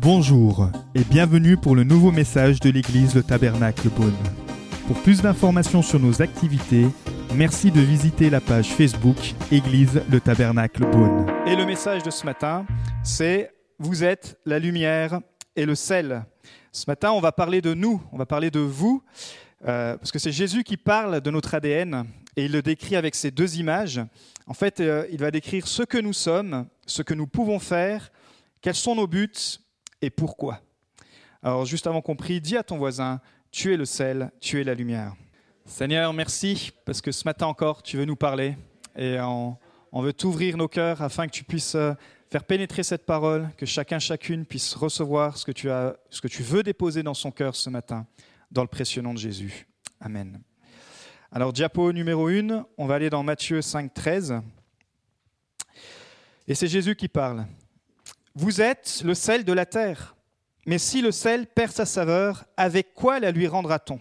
Bonjour 0.00 0.68
et 0.94 1.04
bienvenue 1.04 1.56
pour 1.56 1.74
le 1.74 1.84
nouveau 1.84 2.10
message 2.10 2.60
de 2.60 2.70
l'église 2.70 3.14
Le 3.14 3.22
Tabernacle 3.22 3.88
Beaune. 3.88 4.12
Pour 4.86 5.00
plus 5.02 5.22
d'informations 5.22 5.80
sur 5.80 6.00
nos 6.00 6.20
activités, 6.20 6.86
merci 7.34 7.70
de 7.70 7.80
visiter 7.80 8.28
la 8.28 8.40
page 8.40 8.68
Facebook 8.72 9.16
Église 9.50 10.02
Le 10.10 10.20
Tabernacle 10.20 10.84
Beaune. 10.90 11.26
Et 11.46 11.56
le 11.56 11.64
message 11.64 12.02
de 12.02 12.10
ce 12.10 12.26
matin, 12.26 12.66
c'est 13.02 13.54
Vous 13.78 14.04
êtes 14.04 14.38
la 14.44 14.58
lumière 14.58 15.20
et 15.56 15.64
le 15.64 15.74
sel. 15.74 16.24
Ce 16.72 16.84
matin, 16.88 17.12
on 17.12 17.20
va 17.20 17.32
parler 17.32 17.60
de 17.60 17.74
nous, 17.74 18.02
on 18.12 18.18
va 18.18 18.26
parler 18.26 18.50
de 18.50 18.60
vous, 18.60 19.02
euh, 19.66 19.96
parce 19.96 20.10
que 20.10 20.18
c'est 20.18 20.32
Jésus 20.32 20.64
qui 20.64 20.76
parle 20.76 21.20
de 21.20 21.30
notre 21.30 21.54
ADN 21.54 22.04
et 22.36 22.46
il 22.46 22.52
le 22.52 22.62
décrit 22.62 22.96
avec 22.96 23.14
ces 23.14 23.30
deux 23.30 23.58
images. 23.58 24.00
En 24.46 24.54
fait, 24.54 24.80
euh, 24.80 25.06
il 25.10 25.18
va 25.18 25.30
décrire 25.30 25.68
ce 25.68 25.82
que 25.82 25.98
nous 25.98 26.12
sommes, 26.12 26.66
ce 26.86 27.02
que 27.02 27.14
nous 27.14 27.26
pouvons 27.26 27.58
faire, 27.58 28.10
quels 28.60 28.74
sont 28.74 28.94
nos 28.94 29.06
buts 29.06 29.30
et 30.00 30.10
pourquoi. 30.10 30.60
Alors, 31.42 31.64
juste 31.64 31.86
avant 31.86 32.00
qu'on 32.00 32.16
prie, 32.16 32.40
dis 32.40 32.56
à 32.56 32.62
ton 32.62 32.78
voisin, 32.78 33.20
tu 33.50 33.72
es 33.72 33.76
le 33.76 33.84
sel, 33.84 34.30
tu 34.40 34.60
es 34.60 34.64
la 34.64 34.74
lumière. 34.74 35.14
Seigneur, 35.64 36.12
merci 36.12 36.72
parce 36.84 37.00
que 37.00 37.12
ce 37.12 37.22
matin 37.24 37.46
encore, 37.46 37.82
tu 37.82 37.96
veux 37.96 38.04
nous 38.04 38.16
parler 38.16 38.56
et 38.96 39.20
on, 39.20 39.56
on 39.92 40.02
veut 40.02 40.12
t'ouvrir 40.12 40.56
nos 40.56 40.68
cœurs 40.68 41.02
afin 41.02 41.26
que 41.26 41.32
tu 41.32 41.44
puisses 41.44 41.74
euh, 41.74 41.92
faire 42.30 42.44
pénétrer 42.44 42.82
cette 42.82 43.04
parole, 43.04 43.50
que 43.58 43.66
chacun, 43.66 43.98
chacune 43.98 44.46
puisse 44.46 44.74
recevoir 44.74 45.36
ce 45.36 45.44
que 45.44 45.52
tu, 45.52 45.70
as, 45.70 45.96
ce 46.08 46.22
que 46.22 46.28
tu 46.28 46.42
veux 46.42 46.62
déposer 46.62 47.02
dans 47.02 47.14
son 47.14 47.30
cœur 47.30 47.54
ce 47.54 47.68
matin, 47.68 48.06
dans 48.52 48.62
le 48.62 48.68
précieux 48.68 49.00
nom 49.00 49.14
de 49.14 49.18
Jésus. 49.18 49.66
Amen. 49.98 50.40
Alors, 51.30 51.54
diapo 51.54 51.90
numéro 51.92 52.28
1, 52.28 52.66
on 52.76 52.86
va 52.86 52.96
aller 52.96 53.08
dans 53.08 53.22
Matthieu 53.22 53.62
5, 53.62 53.94
13. 53.94 54.42
Et 56.46 56.54
c'est 56.54 56.68
Jésus 56.68 56.94
qui 56.94 57.08
parle. 57.08 57.46
Vous 58.34 58.60
êtes 58.60 59.02
le 59.04 59.14
sel 59.14 59.44
de 59.44 59.52
la 59.54 59.64
terre. 59.64 60.14
Mais 60.66 60.76
si 60.76 61.00
le 61.00 61.12
sel 61.12 61.46
perd 61.46 61.72
sa 61.72 61.86
saveur, 61.86 62.44
avec 62.58 62.92
quoi 62.92 63.20
la 63.20 63.30
lui 63.30 63.46
rendra-t-on? 63.46 63.98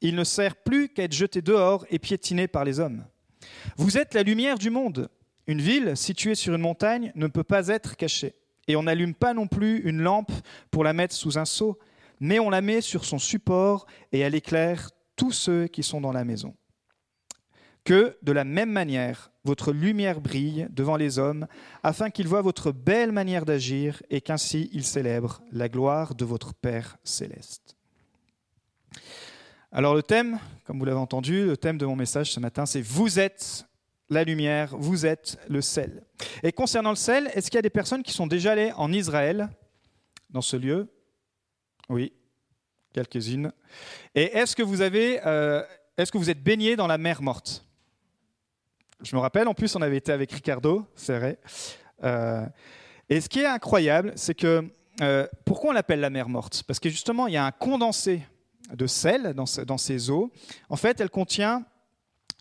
Il 0.00 0.14
ne 0.14 0.24
sert 0.24 0.54
plus 0.54 0.88
qu'à 0.88 1.02
être 1.02 1.12
jeté 1.12 1.42
dehors 1.42 1.84
et 1.90 1.98
piétiné 1.98 2.46
par 2.46 2.64
les 2.64 2.78
hommes. 2.78 3.04
Vous 3.76 3.98
êtes 3.98 4.14
la 4.14 4.22
lumière 4.22 4.58
du 4.58 4.70
monde. 4.70 5.08
Une 5.48 5.60
ville 5.60 5.96
située 5.96 6.36
sur 6.36 6.54
une 6.54 6.60
montagne 6.60 7.10
ne 7.16 7.26
peut 7.26 7.44
pas 7.44 7.68
être 7.68 7.96
cachée. 7.96 8.34
Et 8.68 8.76
on 8.76 8.84
n'allume 8.84 9.14
pas 9.14 9.34
non 9.34 9.48
plus 9.48 9.78
une 9.80 10.02
lampe 10.02 10.32
pour 10.70 10.84
la 10.84 10.92
mettre 10.92 11.14
sous 11.14 11.38
un 11.38 11.44
seau, 11.44 11.78
mais 12.20 12.38
on 12.38 12.50
la 12.50 12.60
met 12.60 12.80
sur 12.80 13.04
son 13.04 13.18
support 13.18 13.86
et 14.12 14.20
elle 14.20 14.34
éclaire 14.34 14.90
tous 15.16 15.32
ceux 15.32 15.66
qui 15.66 15.82
sont 15.82 16.00
dans 16.00 16.12
la 16.12 16.24
maison. 16.24 16.54
Que, 17.84 18.16
de 18.22 18.32
la 18.32 18.44
même 18.44 18.70
manière, 18.70 19.30
votre 19.44 19.72
lumière 19.72 20.20
brille 20.20 20.66
devant 20.70 20.96
les 20.96 21.18
hommes, 21.18 21.46
afin 21.82 22.10
qu'ils 22.10 22.26
voient 22.26 22.42
votre 22.42 22.72
belle 22.72 23.12
manière 23.12 23.44
d'agir 23.44 24.02
et 24.10 24.20
qu'ainsi 24.20 24.68
ils 24.72 24.84
célèbrent 24.84 25.40
la 25.52 25.68
gloire 25.68 26.14
de 26.14 26.24
votre 26.24 26.52
Père 26.52 26.98
céleste. 27.04 27.76
Alors 29.70 29.94
le 29.94 30.02
thème, 30.02 30.38
comme 30.64 30.78
vous 30.78 30.84
l'avez 30.84 30.98
entendu, 30.98 31.46
le 31.46 31.56
thème 31.56 31.78
de 31.78 31.86
mon 31.86 31.96
message 31.96 32.32
ce 32.32 32.40
matin, 32.40 32.66
c'est 32.66 32.80
Vous 32.82 33.18
êtes 33.18 33.66
la 34.08 34.24
lumière, 34.24 34.76
vous 34.76 35.06
êtes 35.06 35.38
le 35.48 35.60
sel. 35.60 36.04
Et 36.42 36.52
concernant 36.52 36.90
le 36.90 36.96
sel, 36.96 37.30
est-ce 37.34 37.50
qu'il 37.50 37.58
y 37.58 37.58
a 37.58 37.62
des 37.62 37.70
personnes 37.70 38.02
qui 38.02 38.12
sont 38.12 38.26
déjà 38.26 38.52
allées 38.52 38.72
en 38.76 38.92
Israël, 38.92 39.48
dans 40.30 40.40
ce 40.40 40.56
lieu? 40.56 40.88
Oui, 41.88 42.12
quelques-unes. 42.92 43.52
Et 44.14 44.24
est-ce 44.36 44.56
que 44.56 44.62
vous 44.62 44.80
avez, 44.80 45.20
euh, 45.26 45.62
est-ce 45.96 46.10
que 46.10 46.18
vous 46.18 46.30
êtes 46.30 46.42
baigné 46.42 46.76
dans 46.76 46.86
la 46.86 46.98
mer 46.98 47.22
morte? 47.22 47.64
Je 49.02 49.14
me 49.14 49.20
rappelle, 49.20 49.46
en 49.46 49.54
plus, 49.54 49.76
on 49.76 49.82
avait 49.82 49.98
été 49.98 50.10
avec 50.10 50.32
Ricardo, 50.32 50.86
c'est 50.94 51.18
vrai. 51.18 51.38
Euh, 52.02 52.46
et 53.08 53.20
ce 53.20 53.28
qui 53.28 53.40
est 53.40 53.46
incroyable, 53.46 54.12
c'est 54.16 54.34
que 54.34 54.64
euh, 55.02 55.26
pourquoi 55.44 55.70
on 55.70 55.72
l'appelle 55.74 56.00
la 56.00 56.10
mer 56.10 56.28
morte? 56.28 56.62
Parce 56.66 56.80
que 56.80 56.88
justement, 56.88 57.26
il 57.26 57.34
y 57.34 57.36
a 57.36 57.44
un 57.44 57.52
condensé 57.52 58.22
de 58.72 58.86
sel 58.86 59.34
dans, 59.34 59.44
dans 59.64 59.78
ces 59.78 60.10
eaux. 60.10 60.32
En 60.70 60.76
fait, 60.76 61.00
elle 61.00 61.10
contient 61.10 61.64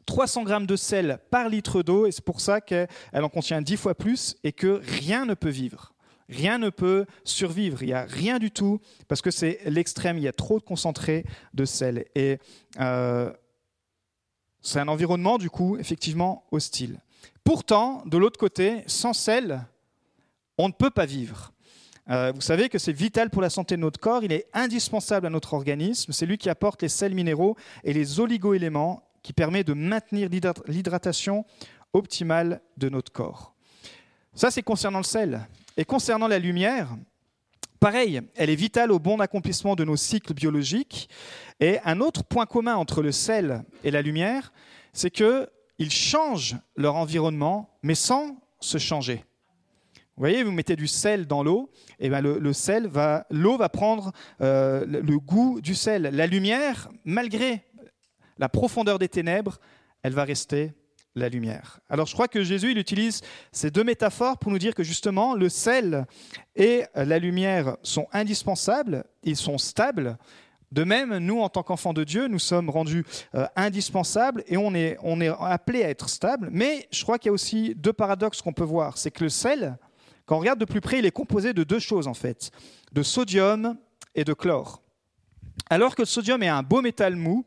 300 0.06 0.44
grammes 0.44 0.66
de 0.66 0.76
sel 0.76 1.20
par 1.30 1.50
litre 1.50 1.84
d'eau, 1.84 2.08
et 2.08 2.12
c'est 2.12 2.24
pour 2.24 2.40
ça 2.40 2.62
qu'elle 2.62 2.88
en 3.14 3.30
contient 3.30 3.62
10 3.62 3.78
fois 3.78 3.96
plus, 3.96 4.38
et 4.44 4.54
que 4.54 4.82
rien 4.84 5.26
ne 5.26 5.34
peut 5.34 5.50
vivre. 5.50 5.95
Rien 6.30 6.58
ne 6.58 6.70
peut 6.70 7.06
survivre, 7.24 7.84
il 7.84 7.88
n'y 7.88 7.94
a 7.94 8.06
rien 8.06 8.40
du 8.40 8.50
tout, 8.50 8.80
parce 9.08 9.22
que 9.22 9.30
c'est 9.32 9.60
l'extrême, 9.66 10.18
il 10.18 10.24
y 10.24 10.28
a 10.28 10.34
trop 10.34 10.60
de 10.60 10.64
concentré 10.64 11.24
de 11.54 11.66
sel. 11.66 12.06
Et 12.16 12.40
euh, 12.80 13.32
c'est 14.62 14.80
un 14.80 14.88
environnement, 14.88 15.38
du 15.38 15.52
coup, 15.52 15.78
effectivement 15.78 16.46
hostile. 16.52 17.00
Pourtant, 17.44 18.02
de 18.08 18.18
l'autre 18.18 18.40
côté, 18.40 18.84
sans 18.88 19.14
sel, 19.14 19.64
on 20.58 20.68
ne 20.68 20.74
peut 20.74 20.90
pas 20.90 21.06
vivre. 21.06 21.54
Euh, 22.10 22.32
vous 22.34 22.42
savez 22.42 22.70
que 22.70 22.78
c'est 22.78 22.92
vital 22.92 23.30
pour 23.30 23.42
la 23.42 23.50
santé 23.50 23.76
de 23.76 23.82
notre 23.82 24.00
corps, 24.00 24.24
il 24.24 24.32
est 24.32 24.48
indispensable 24.54 25.28
à 25.28 25.30
notre 25.30 25.54
organisme, 25.54 26.12
c'est 26.12 26.26
lui 26.26 26.38
qui 26.38 26.50
apporte 26.50 26.82
les 26.82 26.90
sels 26.90 27.16
minéraux 27.16 27.56
et 27.84 27.94
les 27.94 28.20
oligoéléments 28.20 29.04
qui 29.24 29.34
permettent 29.34 29.68
de 29.68 29.74
maintenir 29.74 30.30
l'hydratation 30.68 31.46
optimale 31.94 32.62
de 32.78 32.90
notre 32.90 33.12
corps. 33.12 33.56
Ça, 34.36 34.52
c'est 34.52 34.62
concernant 34.62 35.00
le 35.00 35.04
sel. 35.04 35.48
Et 35.78 35.86
concernant 35.86 36.28
la 36.28 36.40
lumière, 36.40 36.96
pareil, 37.80 38.22
elle 38.36 38.50
est 38.50 38.56
vitale 38.56 38.92
au 38.92 39.00
bon 39.00 39.20
accomplissement 39.20 39.76
de 39.76 39.84
nos 39.84 39.98
cycles 39.98 40.34
biologiques. 40.34 41.10
Et 41.60 41.80
un 41.84 42.00
autre 42.00 42.24
point 42.24 42.46
commun 42.46 42.76
entre 42.76 43.02
le 43.02 43.12
sel 43.12 43.64
et 43.84 43.92
la 43.92 44.02
lumière, 44.02 44.54
c'est 44.94 45.12
qu'ils 45.12 45.92
changent 45.92 46.56
leur 46.78 46.96
environnement, 46.96 47.78
mais 47.84 47.96
sans 47.96 48.38
se 48.60 48.78
changer. 48.78 49.26
Vous 50.18 50.22
voyez, 50.22 50.44
vous 50.44 50.52
mettez 50.52 50.78
du 50.78 50.88
sel 50.88 51.28
dans 51.28 51.44
l'eau, 51.44 51.70
et 52.00 52.10
ben 52.10 52.22
le, 52.22 52.54
sel 52.54 52.88
va, 52.88 53.26
l'eau 53.30 53.58
va 53.58 53.68
prendre 53.68 54.14
euh, 54.40 54.86
le 54.86 55.20
goût 55.20 55.60
du 55.60 55.76
sel. 55.76 56.04
La 56.04 56.26
lumière, 56.26 56.88
malgré 57.04 57.66
la 58.38 58.48
profondeur 58.48 58.98
des 58.98 59.10
ténèbres, 59.10 59.60
elle 60.04 60.14
va 60.14 60.24
rester 60.24 60.72
la 61.16 61.30
lumière. 61.30 61.80
Alors 61.90 62.08
je 62.08 62.14
crois 62.14 62.28
que 62.28 62.44
Jésus 62.44 62.72
il 62.72 62.78
utilise 62.78 63.22
ces 63.52 63.72
deux 63.72 63.84
métaphores 63.84 64.38
pour 64.38 64.52
nous 64.52 64.60
dire 64.60 64.76
que 64.76 64.84
justement 64.84 65.34
le 65.34 65.50
sel 65.50 66.06
et 66.56 66.84
la 66.94 67.20
lumière 67.20 67.78
sont 67.84 68.08
indispensables, 68.12 69.06
ils 69.24 69.38
sont 69.38 69.58
stables, 69.58 70.18
de 70.76 70.84
même, 70.84 71.18
nous, 71.20 71.40
en 71.40 71.48
tant 71.48 71.64
qu'enfants 71.64 71.94
de 71.94 72.04
Dieu, 72.04 72.28
nous 72.28 72.40
sommes 72.40 72.70
rendus 72.70 73.06
euh, 73.34 73.48
indispensables 73.56 74.44
et 74.48 74.58
on 74.58 74.74
est, 74.74 74.98
on 75.04 75.22
est 75.22 75.30
appelés 75.40 75.84
à 75.84 75.90
être 75.90 76.10
stables. 76.10 76.50
Mais 76.52 76.88
je 76.92 77.04
crois 77.04 77.18
qu'il 77.18 77.30
y 77.30 77.32
a 77.32 77.34
aussi 77.34 77.74
deux 77.76 77.94
paradoxes 77.94 78.42
qu'on 78.42 78.52
peut 78.52 78.66
voir. 78.66 78.98
C'est 78.98 79.10
que 79.10 79.24
le 79.24 79.30
sel, 79.30 79.78
quand 80.26 80.36
on 80.36 80.40
regarde 80.40 80.60
de 80.60 80.66
plus 80.66 80.82
près, 80.82 81.00
il 81.00 81.06
est 81.06 81.12
composé 81.12 81.54
de 81.54 81.64
deux 81.64 81.80
choses 81.80 82.08
en 82.08 82.14
fait, 82.14 82.52
de 82.92 83.04
sodium 83.04 83.78
et 84.16 84.26
de 84.26 84.34
chlore. 84.34 84.82
Alors 85.70 85.96
que 85.96 86.02
le 86.02 86.08
sodium 86.08 86.44
est 86.44 86.50
un 86.50 86.62
beau 86.64 86.82
métal 86.82 87.16
mou, 87.16 87.46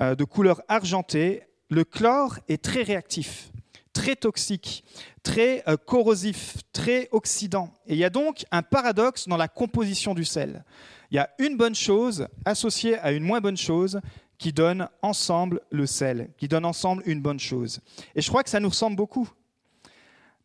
euh, 0.00 0.14
de 0.14 0.22
couleur 0.22 0.62
argentée, 0.68 1.42
le 1.72 1.84
chlore 1.84 2.38
est 2.48 2.62
très 2.62 2.82
réactif, 2.82 3.50
très 3.92 4.16
toxique, 4.16 4.84
très 5.22 5.62
euh, 5.68 5.76
corrosif, 5.76 6.58
très 6.72 7.08
oxydant. 7.12 7.72
Et 7.86 7.94
il 7.94 7.98
y 7.98 8.04
a 8.04 8.10
donc 8.10 8.44
un 8.50 8.62
paradoxe 8.62 9.28
dans 9.28 9.36
la 9.36 9.48
composition 9.48 10.14
du 10.14 10.24
sel 10.24 10.64
il 11.12 11.16
y 11.16 11.18
a 11.18 11.28
une 11.38 11.58
bonne 11.58 11.74
chose 11.74 12.26
associée 12.46 12.98
à 12.98 13.12
une 13.12 13.22
moins 13.22 13.42
bonne 13.42 13.58
chose 13.58 14.00
qui 14.38 14.50
donne 14.50 14.88
ensemble 15.02 15.60
le 15.70 15.84
sel, 15.84 16.30
qui 16.38 16.48
donne 16.48 16.64
ensemble 16.64 17.02
une 17.04 17.20
bonne 17.20 17.38
chose. 17.38 17.80
Et 18.14 18.22
je 18.22 18.28
crois 18.28 18.42
que 18.42 18.48
ça 18.48 18.60
nous 18.60 18.70
ressemble 18.70 18.96
beaucoup. 18.96 19.28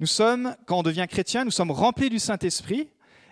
Nous 0.01 0.07
sommes, 0.07 0.57
quand 0.66 0.79
on 0.79 0.83
devient 0.83 1.05
chrétien, 1.09 1.45
nous 1.45 1.51
sommes 1.51 1.71
remplis 1.71 2.09
du 2.09 2.19
Saint-Esprit, 2.19 2.89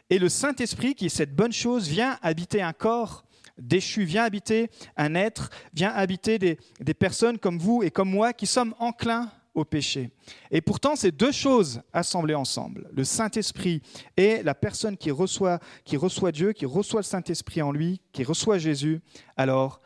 et 0.09 0.17
le 0.17 0.29
Saint-Esprit, 0.29 0.95
qui 0.95 1.07
est 1.07 1.09
cette 1.09 1.35
bonne 1.35 1.51
chose, 1.51 1.89
vient 1.89 2.17
habiter 2.21 2.61
un 2.61 2.71
corps 2.71 3.24
déchu, 3.57 4.03
vient 4.03 4.23
habiter 4.23 4.69
un 4.97 5.15
être, 5.15 5.49
vient 5.73 5.91
habiter 5.91 6.39
des, 6.39 6.57
des 6.79 6.93
personnes 6.93 7.37
comme 7.37 7.57
vous 7.57 7.83
et 7.83 7.91
comme 7.91 8.09
moi 8.09 8.33
qui 8.33 8.45
sommes 8.45 8.75
enclins 8.79 9.31
au 9.55 9.63
péché. 9.63 10.11
Et 10.51 10.61
pourtant, 10.61 10.95
ces 10.95 11.11
deux 11.11 11.31
choses 11.31 11.81
assemblées 11.93 12.35
ensemble, 12.35 12.89
le 12.91 13.03
Saint-Esprit 13.03 13.81
et 14.17 14.43
la 14.43 14.53
personne 14.53 14.97
qui 14.97 15.09
reçoit, 15.11 15.59
qui 15.85 15.97
reçoit 15.97 16.31
Dieu, 16.31 16.51
qui 16.51 16.65
reçoit 16.65 16.99
le 16.99 17.05
Saint-Esprit 17.05 17.61
en 17.61 17.71
lui, 17.71 18.01
qui 18.11 18.23
reçoit 18.23 18.57
Jésus, 18.57 19.01
alors 19.37 19.81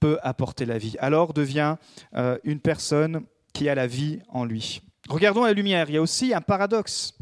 peut 0.00 0.18
apporter 0.22 0.64
la 0.64 0.78
vie, 0.78 0.96
alors 0.98 1.32
devient 1.32 1.76
euh, 2.14 2.38
une 2.44 2.60
personne 2.60 3.24
qui 3.52 3.68
a 3.68 3.74
la 3.74 3.86
vie 3.86 4.20
en 4.28 4.44
lui. 4.44 4.82
Regardons 5.08 5.44
la 5.44 5.52
lumière, 5.52 5.90
il 5.90 5.94
y 5.94 5.98
a 5.98 6.02
aussi 6.02 6.32
un 6.32 6.40
paradoxe. 6.40 7.14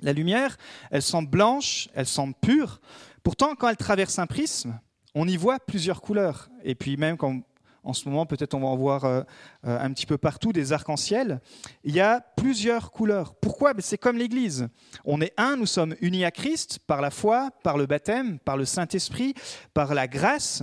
La 0.00 0.12
lumière, 0.12 0.56
elle 0.90 1.02
semble 1.02 1.28
blanche, 1.28 1.88
elle 1.94 2.06
semble 2.06 2.34
pure, 2.40 2.80
pourtant 3.22 3.54
quand 3.54 3.68
elle 3.68 3.76
traverse 3.76 4.18
un 4.18 4.26
prisme, 4.26 4.80
on 5.14 5.26
y 5.26 5.36
voit 5.36 5.58
plusieurs 5.58 6.00
couleurs. 6.00 6.48
Et 6.64 6.74
puis 6.74 6.96
même 6.96 7.16
quand 7.16 7.40
en 7.82 7.92
ce 7.92 8.08
moment, 8.08 8.26
peut-être 8.26 8.54
on 8.54 8.60
va 8.60 8.66
en 8.66 8.76
voir 8.76 9.04
euh, 9.04 9.22
euh, 9.66 9.78
un 9.80 9.92
petit 9.92 10.06
peu 10.06 10.18
partout 10.18 10.52
des 10.52 10.72
arcs-en-ciel. 10.72 11.40
Il 11.84 11.94
y 11.94 12.00
a 12.00 12.20
plusieurs 12.36 12.90
couleurs. 12.90 13.34
Pourquoi? 13.34 13.72
C'est 13.78 13.98
comme 13.98 14.18
l'Église. 14.18 14.68
On 15.04 15.20
est 15.20 15.32
un, 15.36 15.56
nous 15.56 15.66
sommes 15.66 15.94
unis 16.00 16.24
à 16.24 16.30
Christ 16.30 16.80
par 16.86 17.00
la 17.00 17.10
foi, 17.10 17.50
par 17.62 17.78
le 17.78 17.86
baptême, 17.86 18.38
par 18.38 18.56
le 18.56 18.64
Saint-Esprit, 18.64 19.34
par 19.72 19.94
la 19.94 20.06
grâce, 20.08 20.62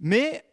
mais 0.00 0.44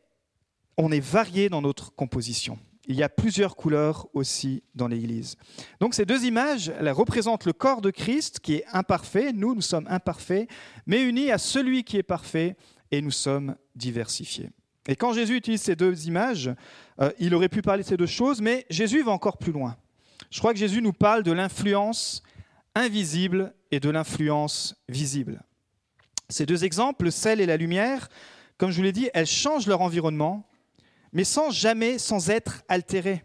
on 0.78 0.92
est 0.92 1.00
varié 1.00 1.50
dans 1.50 1.62
notre 1.62 1.94
composition. 1.94 2.58
il 2.88 2.96
y 2.96 3.04
a 3.04 3.10
plusieurs 3.10 3.56
couleurs 3.56 4.08
aussi 4.14 4.62
dans 4.76 4.88
l'Église. 4.88 5.38
Donc 5.80 5.94
ces 5.94 6.06
deux 6.06 6.26
images, 6.26 6.72
elles 6.78 6.92
représentent 6.92 7.46
le 7.46 7.54
corps 7.54 7.82
de 7.82 7.92
Christ 7.92 8.40
qui 8.40 8.56
est 8.56 8.66
imparfait, 8.74 9.32
nous, 9.32 9.56
nous 9.56 9.62
sommes 9.62 9.88
imparfaits, 9.90 10.50
mais 10.86 11.02
unis 11.02 11.32
à 11.32 11.38
celui 11.38 11.84
qui 11.84 11.98
est 11.98 12.04
parfait, 12.04 12.58
et 12.94 13.02
nous 13.02 13.12
sommes 13.12 13.56
diversifiés. 13.76 14.52
Et 14.88 14.96
quand 14.96 15.14
Jésus 15.14 15.36
utilise 15.36 15.64
ces 15.64 15.76
deux 15.76 16.06
images, 16.06 16.52
euh, 17.02 17.12
il 17.18 17.34
aurait 17.34 17.50
pu 17.50 17.64
parler 17.64 17.82
de 17.82 17.88
ces 17.88 17.98
deux 17.98 18.06
choses, 18.06 18.40
mais 18.40 18.68
Jésus 18.70 19.02
va 19.02 19.12
encore 19.12 19.40
plus 19.40 19.52
loin. 19.52 19.76
Je 20.30 20.38
crois 20.38 20.54
que 20.54 20.60
Jésus 20.60 20.80
nous 20.80 20.94
parle 20.94 21.24
de 21.24 21.32
l'influence 21.32 22.22
invisible 22.76 23.56
et 23.72 23.80
de 23.80 23.90
l'influence 23.90 24.76
visible. 24.90 25.42
Ces 26.30 26.46
deux 26.46 26.66
exemples, 26.66 27.06
le 27.06 27.12
sel 27.12 27.42
et 27.42 27.48
la 27.48 27.58
lumière, 27.58 28.10
comme 28.60 28.70
je 28.70 28.78
vous 28.78 28.84
l'ai 28.84 28.92
dit, 28.92 29.10
elles 29.16 29.26
changent 29.26 29.66
leur 29.66 29.82
environnement, 29.82 30.48
mais 31.14 31.24
sans 31.24 31.50
jamais, 31.50 31.98
sans 31.98 32.30
être 32.30 32.62
altérées. 32.70 33.24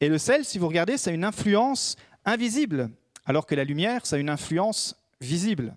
Et 0.00 0.08
le 0.08 0.18
sel, 0.18 0.44
si 0.44 0.58
vous 0.58 0.66
regardez, 0.66 0.98
ça 0.98 1.10
a 1.10 1.14
une 1.14 1.24
influence 1.24 1.94
invisible, 2.24 2.90
alors 3.24 3.46
que 3.46 3.54
la 3.54 3.62
lumière, 3.62 4.04
ça 4.04 4.16
a 4.16 4.18
une 4.18 4.30
influence 4.30 4.96
visible. 5.20 5.76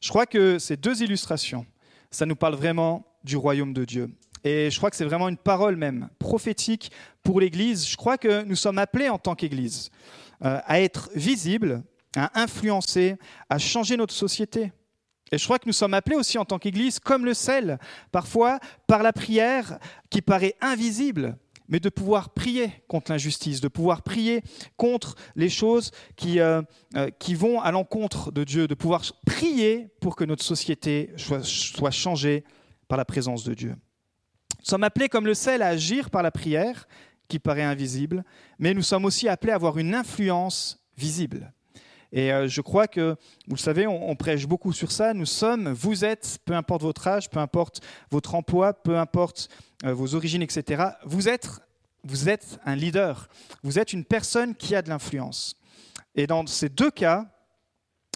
Je 0.00 0.08
crois 0.08 0.24
que 0.24 0.58
ces 0.58 0.78
deux 0.78 1.02
illustrations, 1.02 1.66
ça 2.10 2.26
nous 2.26 2.36
parle 2.36 2.54
vraiment 2.54 3.06
du 3.24 3.36
royaume 3.36 3.72
de 3.72 3.84
Dieu. 3.84 4.10
Et 4.44 4.70
je 4.70 4.76
crois 4.78 4.90
que 4.90 4.96
c'est 4.96 5.04
vraiment 5.04 5.28
une 5.28 5.36
parole 5.36 5.76
même 5.76 6.08
prophétique 6.18 6.90
pour 7.22 7.40
l'Église. 7.40 7.86
Je 7.86 7.96
crois 7.96 8.16
que 8.16 8.42
nous 8.44 8.56
sommes 8.56 8.78
appelés 8.78 9.08
en 9.08 9.18
tant 9.18 9.34
qu'Église 9.34 9.90
euh, 10.42 10.58
à 10.64 10.80
être 10.80 11.10
visibles, 11.14 11.82
à 12.16 12.40
influencer, 12.40 13.16
à 13.50 13.58
changer 13.58 13.96
notre 13.96 14.14
société. 14.14 14.72
Et 15.32 15.38
je 15.38 15.44
crois 15.44 15.58
que 15.58 15.66
nous 15.66 15.74
sommes 15.74 15.94
appelés 15.94 16.16
aussi 16.16 16.38
en 16.38 16.44
tant 16.44 16.58
qu'Église, 16.58 16.98
comme 16.98 17.24
le 17.24 17.34
sel, 17.34 17.78
parfois 18.10 18.58
par 18.86 19.02
la 19.02 19.12
prière 19.12 19.78
qui 20.08 20.22
paraît 20.22 20.56
invisible, 20.60 21.36
mais 21.70 21.80
de 21.80 21.88
pouvoir 21.88 22.30
prier 22.30 22.72
contre 22.88 23.12
l'injustice, 23.12 23.60
de 23.60 23.68
pouvoir 23.68 24.02
prier 24.02 24.42
contre 24.76 25.14
les 25.36 25.48
choses 25.48 25.92
qui, 26.16 26.40
euh, 26.40 26.60
euh, 26.96 27.08
qui 27.18 27.34
vont 27.34 27.60
à 27.60 27.70
l'encontre 27.70 28.32
de 28.32 28.44
Dieu, 28.44 28.68
de 28.68 28.74
pouvoir 28.74 29.02
prier 29.24 29.88
pour 30.00 30.16
que 30.16 30.24
notre 30.24 30.44
société 30.44 31.12
soit, 31.16 31.44
soit 31.44 31.92
changée 31.92 32.44
par 32.88 32.98
la 32.98 33.04
présence 33.04 33.44
de 33.44 33.54
Dieu. 33.54 33.76
Nous 34.58 34.64
sommes 34.64 34.84
appelés 34.84 35.08
comme 35.08 35.26
le 35.26 35.34
sel 35.34 35.62
à 35.62 35.68
agir 35.68 36.10
par 36.10 36.22
la 36.22 36.30
prière, 36.30 36.86
qui 37.28 37.38
paraît 37.38 37.62
invisible, 37.62 38.24
mais 38.58 38.74
nous 38.74 38.82
sommes 38.82 39.04
aussi 39.04 39.28
appelés 39.28 39.52
à 39.52 39.54
avoir 39.54 39.78
une 39.78 39.94
influence 39.94 40.84
visible. 40.98 41.52
Et 42.12 42.32
euh, 42.32 42.48
je 42.48 42.60
crois 42.60 42.88
que, 42.88 43.16
vous 43.46 43.54
le 43.54 43.60
savez, 43.60 43.86
on, 43.86 44.16
prêche 44.16 44.46
beaucoup 44.46 44.72
sur 44.72 44.90
ça. 44.90 45.14
Nous 45.14 45.26
sommes, 45.26 45.72
vous 45.72 46.04
êtes, 46.04 46.38
peu 46.44 46.54
importe 46.54 46.82
votre 46.82 47.06
âge, 47.06 47.30
peu 47.30 47.38
importe 47.38 47.80
votre 48.10 48.34
emploi, 48.34 48.72
peu 48.72 48.98
importe 48.98 49.48
euh, 49.84 49.94
vos 49.94 50.14
origines, 50.14 50.42
etc., 50.42 50.84
vous 51.04 51.28
êtes, 51.28 51.48
vous 52.02 52.28
êtes 52.28 52.58
un 52.64 52.74
leader. 52.74 53.28
Vous 53.62 53.78
êtes 53.78 53.92
une 53.92 54.04
personne 54.04 54.54
qui 54.54 54.74
a 54.74 54.82
de 54.82 54.88
l'influence. 54.88 55.54
Et 56.16 56.26
dans 56.26 56.46
ces 56.46 56.68
deux 56.68 56.90
cas, 56.90 57.26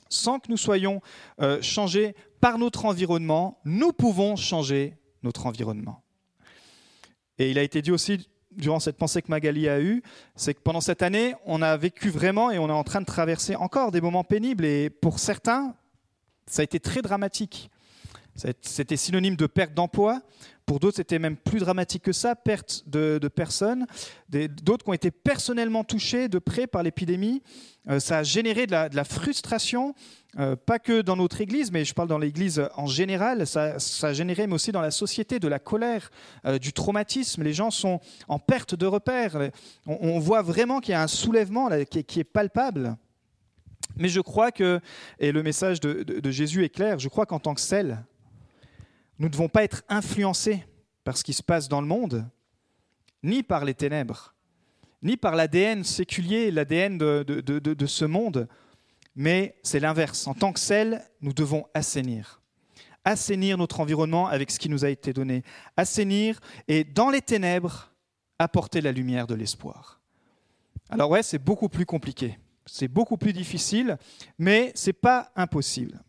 sans 0.09 0.41
que 0.41 0.51
nous 0.51 0.57
soyons 0.57 1.01
euh, 1.41 1.63
changés 1.63 2.17
par 2.41 2.59
notre 2.59 2.85
environnement, 2.87 3.61
nous 3.65 3.93
pouvons 3.93 4.37
changer 4.37 4.97
notre 5.23 5.47
environnement. 5.47 6.03
Et 7.39 7.51
il 7.51 7.59
a 7.59 7.63
été 7.63 7.83
dit 7.83 7.91
aussi 7.91 8.29
durant 8.57 8.81
cette 8.81 8.97
pensée 8.97 9.23
que 9.23 9.31
Magali 9.31 9.69
a 9.69 9.81
eue, 9.81 10.03
c'est 10.37 10.55
que 10.55 10.61
pendant 10.61 10.81
cette 10.81 11.03
année, 11.03 11.35
on 11.47 11.63
a 11.63 11.77
vécu 11.77 12.11
vraiment 12.11 12.51
et 12.51 12.59
on 12.59 12.69
est 12.69 12.73
en 12.73 12.85
train 12.85 13.01
de 13.01 13.07
traverser 13.07 13.57
encore 13.57 13.91
des 13.91 14.01
moments 14.01 14.25
pénibles. 14.25 14.65
Et 14.65 14.91
pour 14.91 15.19
certains, 15.19 15.75
ça 16.47 16.61
a 16.61 16.65
été 16.65 16.81
très 16.81 17.03
dramatique. 17.03 17.71
C'était 18.37 18.97
synonyme 18.97 19.37
de 19.37 19.47
perte 19.47 19.75
d'emploi. 19.75 20.21
Pour 20.67 20.81
d'autres, 20.81 20.97
c'était 20.97 21.19
même 21.19 21.37
plus 21.37 21.61
dramatique 21.61 22.03
que 22.03 22.13
ça, 22.13 22.35
perte 22.35 22.85
de, 22.87 23.29
personnes. 23.29 23.87
D'autres 24.31 24.85
qui 24.85 24.91
ont 24.91 24.95
été 24.95 25.11
personnellement 25.11 25.85
touchés 25.85 26.29
de 26.29 26.39
près 26.39 26.67
par 26.67 26.83
l'épidémie. 26.83 27.43
Euh, 27.91 28.01
ça 28.01 28.19
a 28.19 28.23
généré 28.23 28.67
de 28.67 28.73
la, 28.73 29.05
frustration, 29.05 29.95
euh, 30.39 30.57
pas 30.57 30.79
que 30.79 31.03
dans 31.03 31.17
notre 31.17 31.43
Église, 31.43 31.71
mais 31.71 31.85
je 31.85 31.93
parle 31.93 32.09
dans 32.09 32.19
l'Église 32.19 32.67
en 32.77 32.87
général. 32.87 33.47
Ça, 33.47 33.77
a 34.03 34.13
généré, 34.15 34.47
mais 34.47 34.55
aussi 34.55 34.73
dans 34.73 34.81
la 34.81 34.91
société, 34.91 35.39
de 35.39 35.49
la 35.49 35.59
colère, 35.59 36.11
euh, 36.47 36.59
du 36.59 36.73
traumatisme. 36.73 37.43
Les 37.43 37.53
gens 37.53 37.71
sont 37.71 38.01
en 38.27 38.39
perte 38.39 38.75
de 38.75 38.87
repères. 38.87 39.51
On, 39.87 40.19
voit 40.19 40.41
vraiment 40.41 40.81
qu'il 40.81 40.93
y 40.93 40.95
a 40.95 41.03
un 41.03 41.09
soulèvement 41.09 41.69
qui, 41.91 42.21
est, 42.21 42.25
palpable. 42.25 42.97
Mais 43.97 44.09
je 44.09 44.23
crois 44.23 44.51
que, 44.51 44.81
et 45.19 45.31
le 45.31 45.43
message 45.43 45.79
de, 45.81 46.31
Jésus 46.31 46.65
est 46.65 46.71
clair, 46.71 46.99
je 46.99 47.09
crois 47.09 47.27
qu'en 47.27 47.39
tant 47.39 47.53
que 47.53 47.61
sel, 47.61 48.03
nous 49.19 49.27
ne 49.27 49.33
devons 49.33 49.49
pas 49.49 49.65
être 49.65 49.83
influencés 49.89 50.65
par 51.05 51.17
ce 51.17 51.25
qui 51.25 51.33
se 51.33 51.43
passe 51.43 51.69
dans 51.69 51.81
le 51.81 51.87
monde, 51.87 52.27
ni 53.23 53.43
par 53.43 53.65
les 53.65 53.75
ténèbres, 53.75 54.35
ni 55.03 55.17
par 55.17 55.37
l'ADN 55.37 55.85
séculier, 55.85 56.51
l'ADN 56.51 56.99
de, 56.99 57.87
ce 57.87 58.05
monde, 58.05 58.49
mais 59.15 59.57
c'est 59.63 59.81
l'inverse. 59.81 60.27
En 60.27 60.35
tant 60.35 60.53
que 60.53 60.61
sel, 60.61 61.03
nous 61.21 61.33
devons 61.33 61.67
assainir. 61.75 62.41
Assainir 63.05 63.59
notre 63.59 63.81
environnement 63.81 64.29
avec 64.29 64.51
ce 64.51 64.59
qui 64.59 64.71
nous 64.71 64.85
a 64.85 64.89
été 64.89 65.13
donné. 65.13 65.43
Assainir 65.77 66.41
et 66.69 66.85
dans 66.85 67.11
les 67.11 67.21
ténèbres, 67.21 67.93
apporter 68.39 68.81
la 68.81 68.93
lumière 68.93 69.27
de 69.27 69.35
l'espoir. 69.35 70.01
Alors 70.89 71.11
ouais, 71.11 71.23
c'est 71.23 71.39
beaucoup 71.39 71.69
plus 71.69 71.87
compliqué. 71.87 72.39
C'est 72.67 72.89
beaucoup 72.89 73.19
plus 73.19 73.35
difficile, 73.35 73.99
mais 74.39 74.73
ce 74.75 74.89
n'est 74.89 74.95
pas 74.95 75.31
impossible. 75.37 76.03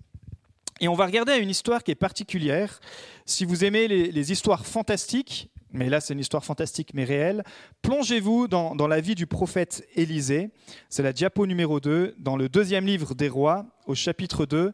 Et 0.82 0.90
on 0.90 0.94
va 0.94 1.06
regarder 1.06 1.38
une 1.38 1.50
histoire 1.50 1.84
qui 1.84 1.92
est 1.92 1.96
particulière. 1.96 2.82
Si 3.26 3.46
vous 3.46 3.64
aimez 3.64 3.88
les, 3.88 4.32
histoires 4.32 4.66
fantastiques, 4.66 5.50
mais 5.72 5.90
là 5.90 6.02
c'est 6.02 6.14
une 6.14 6.20
histoire 6.20 6.44
fantastique 6.44 6.92
mais 6.94 7.06
réelle, 7.06 7.44
plongez-vous 7.82 8.50
dans, 8.50 8.88
la 8.88 9.00
vie 9.00 9.16
du 9.16 9.26
prophète 9.26 9.88
Élisée. 9.96 10.50
C'est 10.90 11.04
la 11.04 11.14
diapo 11.14 11.48
numéro 11.48 11.80
2, 11.80 12.16
dans 12.20 12.36
le 12.36 12.50
deuxième 12.50 12.86
livre 12.86 13.16
des 13.16 13.30
rois, 13.30 13.66
au 13.86 13.96
chapitre 13.96 14.46
2. 14.46 14.74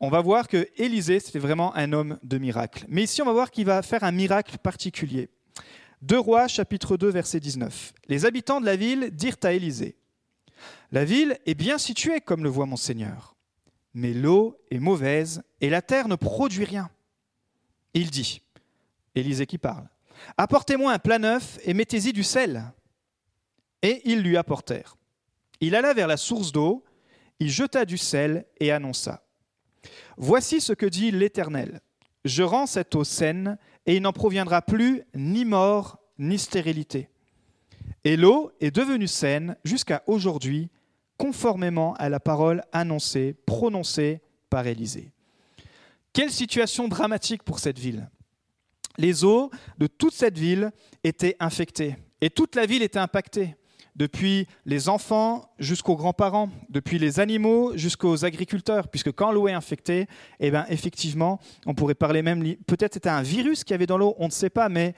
On 0.00 0.08
va 0.08 0.22
voir 0.22 0.48
que 0.48 0.68
Élisée, 0.76 1.20
c'était 1.20 1.38
vraiment 1.38 1.76
un 1.76 1.92
homme 1.92 2.18
de 2.22 2.38
miracle. 2.38 2.86
Mais 2.88 3.02
ici, 3.02 3.20
on 3.20 3.26
va 3.26 3.32
voir 3.32 3.50
qu'il 3.50 3.66
va 3.66 3.82
faire 3.82 4.04
un 4.04 4.10
miracle 4.10 4.56
particulier. 4.56 5.28
Deux 6.00 6.18
rois, 6.18 6.48
chapitre 6.48 6.96
2, 6.96 7.10
verset 7.10 7.40
19. 7.40 7.92
Les 8.08 8.24
habitants 8.24 8.60
de 8.60 8.66
la 8.66 8.74
ville 8.74 9.10
dirent 9.12 9.36
à 9.42 9.52
Élisée 9.52 9.96
La 10.92 11.04
ville 11.04 11.36
est 11.44 11.54
bien 11.54 11.76
située, 11.76 12.22
comme 12.22 12.42
le 12.42 12.50
voit 12.50 12.66
mon 12.66 12.76
Seigneur 12.76 13.32
mais 13.94 14.12
l'eau 14.12 14.58
est 14.70 14.78
mauvaise 14.78 15.42
et 15.60 15.70
la 15.70 15.82
terre 15.82 16.08
ne 16.08 16.14
produit 16.14 16.64
rien. 16.64 16.90
Il 17.94 18.10
dit, 18.10 18.42
Élisée 19.14 19.46
qui 19.46 19.58
parle, 19.58 19.88
Apportez-moi 20.36 20.92
un 20.92 20.98
plat 20.98 21.18
neuf 21.18 21.58
et 21.64 21.74
mettez-y 21.74 22.12
du 22.12 22.22
sel. 22.22 22.64
Et 23.82 24.00
ils 24.04 24.22
lui 24.22 24.36
apportèrent. 24.36 24.96
Il 25.60 25.74
alla 25.74 25.94
vers 25.94 26.06
la 26.06 26.16
source 26.16 26.52
d'eau, 26.52 26.84
il 27.40 27.50
jeta 27.50 27.84
du 27.84 27.98
sel 27.98 28.46
et 28.60 28.70
annonça, 28.70 29.24
Voici 30.16 30.60
ce 30.60 30.72
que 30.72 30.86
dit 30.86 31.10
l'Éternel, 31.10 31.80
je 32.24 32.42
rends 32.42 32.66
cette 32.66 32.94
eau 32.94 33.04
saine 33.04 33.58
et 33.86 33.96
il 33.96 34.02
n'en 34.02 34.12
proviendra 34.12 34.62
plus 34.62 35.02
ni 35.14 35.44
mort 35.44 35.98
ni 36.18 36.38
stérilité. 36.38 37.08
Et 38.04 38.16
l'eau 38.16 38.52
est 38.60 38.70
devenue 38.70 39.08
saine 39.08 39.56
jusqu'à 39.64 40.02
aujourd'hui 40.06 40.70
conformément 41.22 41.94
à 42.00 42.08
la 42.08 42.18
parole 42.18 42.62
annoncée, 42.72 43.36
prononcée 43.46 44.20
par 44.50 44.66
Élisée. 44.66 45.12
Quelle 46.12 46.32
situation 46.32 46.88
dramatique 46.88 47.44
pour 47.44 47.60
cette 47.60 47.78
ville. 47.78 48.10
Les 48.98 49.22
eaux 49.22 49.48
de 49.78 49.86
toute 49.86 50.14
cette 50.14 50.36
ville 50.36 50.72
étaient 51.04 51.36
infectées 51.38 51.94
et 52.20 52.28
toute 52.28 52.56
la 52.56 52.66
ville 52.66 52.82
était 52.82 52.98
impactée, 52.98 53.54
depuis 53.94 54.48
les 54.66 54.88
enfants 54.88 55.48
jusqu'aux 55.60 55.94
grands-parents, 55.94 56.50
depuis 56.70 56.98
les 56.98 57.20
animaux 57.20 57.76
jusqu'aux 57.76 58.24
agriculteurs, 58.24 58.88
puisque 58.88 59.12
quand 59.12 59.30
l'eau 59.30 59.46
est 59.46 59.52
infectée, 59.52 60.08
eh 60.40 60.50
bien 60.50 60.66
effectivement, 60.70 61.38
on 61.66 61.74
pourrait 61.74 61.94
parler 61.94 62.22
même, 62.22 62.42
peut-être 62.66 62.94
c'était 62.94 63.08
un 63.08 63.22
virus 63.22 63.62
qu'il 63.62 63.74
y 63.74 63.76
avait 63.76 63.86
dans 63.86 63.98
l'eau, 63.98 64.16
on 64.18 64.26
ne 64.26 64.32
sait 64.32 64.50
pas, 64.50 64.68
mais 64.68 64.96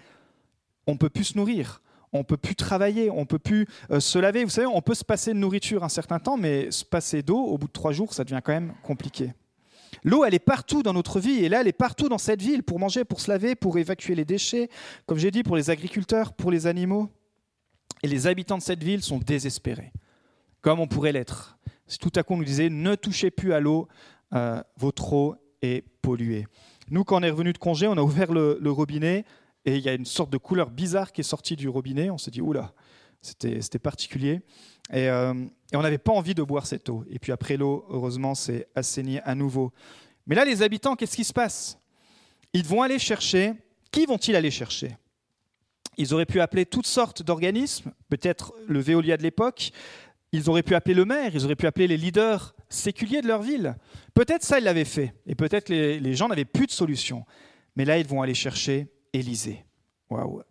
on 0.87 0.93
ne 0.93 0.99
peut 0.99 1.11
plus 1.11 1.25
se 1.25 1.37
nourrir 1.37 1.83
on 2.14 2.25
peut 2.25 2.37
plus 2.37 2.54
travailler, 2.54 3.11
on 3.11 3.26
peut 3.26 3.40
plus 3.40 3.66
euh, 3.90 4.00
se 4.00 4.18
laver. 4.18 4.44
Vous 4.44 4.50
savez, 4.50 4.68
on 4.68 4.80
peut 4.80 4.94
se 4.94 5.04
passer 5.04 5.35
de 5.35 5.38
nourriture 5.38 5.85
un 5.85 5.88
certain 5.88 6.21
temps, 6.21 6.37
mais 6.37 6.71
se 6.71 6.85
passer 6.85 7.23
d'eau, 7.23 7.38
au 7.38 7.59
bout 7.59 7.66
de 7.66 7.73
trois 7.73 7.92
jours, 7.92 8.14
ça 8.14 8.25
devient 8.25 8.40
quand 8.42 8.52
même 8.52 8.73
compliqué. 8.83 9.33
L'eau, 10.04 10.25
elle 10.25 10.35
est 10.35 10.38
partout 10.38 10.83
dans 10.83 10.92
notre 10.92 11.18
vie, 11.18 11.44
et 11.44 11.49
là, 11.49 11.61
elle 11.61 11.68
est 11.68 11.73
partout 11.73 12.09
dans 12.09 12.18
cette 12.18 12.40
ville, 12.40 12.62
pour 12.62 12.78
manger, 12.78 13.04
pour 13.04 13.21
se 13.21 13.30
laver, 13.30 13.54
pour 13.54 13.78
évacuer 13.78 14.14
les 14.14 14.25
déchets, 14.25 14.71
comme 15.06 15.18
j'ai 15.18 15.30
dit, 15.30 15.42
pour 15.42 15.56
les 15.56 15.71
agriculteurs, 15.71 16.33
pour 16.33 16.50
les 16.50 16.66
animaux. 16.66 17.11
Et 18.02 18.09
les 18.09 18.26
habitants 18.26 18.59
de 18.59 18.62
cette 18.62 18.83
ville 18.83 19.02
sont 19.02 19.18
désespérés, 19.18 19.92
comme 20.61 20.78
on 20.78 20.87
pourrait 20.87 21.12
l'être. 21.12 21.59
Si 21.87 21.99
tout 21.99 22.12
à 22.14 22.23
coup 22.23 22.35
on 22.35 22.38
nous 22.38 22.44
disait, 22.44 22.71
ne 22.71 22.94
touchez 22.94 23.30
plus 23.30 23.52
à 23.52 23.61
l'eau, 23.61 23.88
euh, 24.35 24.62
votre 24.76 25.12
eau 25.12 25.37
est 25.62 25.85
polluée. 26.02 26.47
Nous, 26.90 27.04
quand 27.04 27.21
on 27.21 27.23
est 27.23 27.30
revenu 27.30 27.52
de 27.52 27.59
congé, 27.59 27.87
on 27.87 27.97
a 27.97 28.02
ouvert 28.02 28.33
le 28.33 28.71
robinet, 28.71 29.25
et 29.64 29.76
il 29.76 29.83
y 29.83 29.88
a 29.88 29.94
une 29.94 30.04
sorte 30.04 30.30
de 30.30 30.38
couleur 30.38 30.71
bizarre 30.71 31.12
qui 31.12 31.23
est 31.23 31.25
sortie 31.25 31.56
du 31.56 31.68
robinet. 31.68 32.11
On 32.11 32.18
s'est 32.18 32.30
dit, 32.30 32.40
oula, 32.40 32.73
c'était 33.23 33.78
particulier. 33.78 34.42
Euh, 34.92 35.35
et, 35.73 35.76
on 35.76 35.83
n'avait 35.83 35.99
pas 35.99 36.12
envie 36.12 36.35
de 36.35 36.42
boire 36.42 36.66
cette 36.66 36.88
eau. 36.88 37.04
Et 37.11 37.18
puis 37.18 37.33
après 37.33 37.56
l'eau, 37.56 37.87
heureusement, 37.88 38.35
c'est 38.35 38.68
assaini 38.75 39.18
à 39.21 39.35
nouveau. 39.35 39.73
Mais 40.26 40.35
là, 40.35 40.44
les 40.44 40.62
habitants, 40.62 40.97
qu'est-ce 40.97 41.16
qui 41.16 41.25
se 41.25 41.33
passe? 41.33 41.78
Ils 42.52 42.64
vont 42.64 42.83
aller 42.83 42.99
chercher. 42.99 43.54
Qui 43.90 44.06
vont-ils 44.06 44.37
aller 44.37 44.50
chercher? 44.50 44.97
Ils 45.97 46.12
auraient 46.12 46.26
pu 46.26 46.40
appeler 46.40 46.66
toutes 46.66 46.87
sortes 46.87 47.23
d'organismes, 47.23 47.92
peut-être 48.09 48.52
le 48.66 48.80
Veolia 48.80 49.16
de 49.16 49.23
l'époque. 49.23 49.71
Ils 50.33 50.50
auraient 50.50 50.64
pu 50.64 50.75
appeler 50.75 50.94
le 50.94 51.04
maire, 51.04 51.30
ils 51.33 51.44
auraient 51.44 51.54
pu 51.54 51.68
appeler 51.68 51.87
les 51.87 51.97
leaders 51.97 52.56
séculiers 52.68 53.23
de 53.23 53.28
leur 53.28 53.40
ville. 53.40 53.76
Peut-être 54.14 54.42
ça, 54.42 54.59
ils 54.59 54.64
l'avaient 54.64 54.85
fait. 54.85 55.14
Et 55.26 55.37
peut-être 55.37 55.68
les, 55.68 56.00
les 56.00 56.14
gens 56.14 56.26
n'avaient 56.26 56.44
plus 56.44 56.66
de 56.66 56.73
solution. 56.73 57.25
Mais 57.76 57.85
là, 57.85 57.99
ils 57.99 58.06
vont 58.06 58.21
aller 58.21 58.35
chercher 58.35 58.88
Élisée. 59.14 59.64
Waouh. 60.11 60.42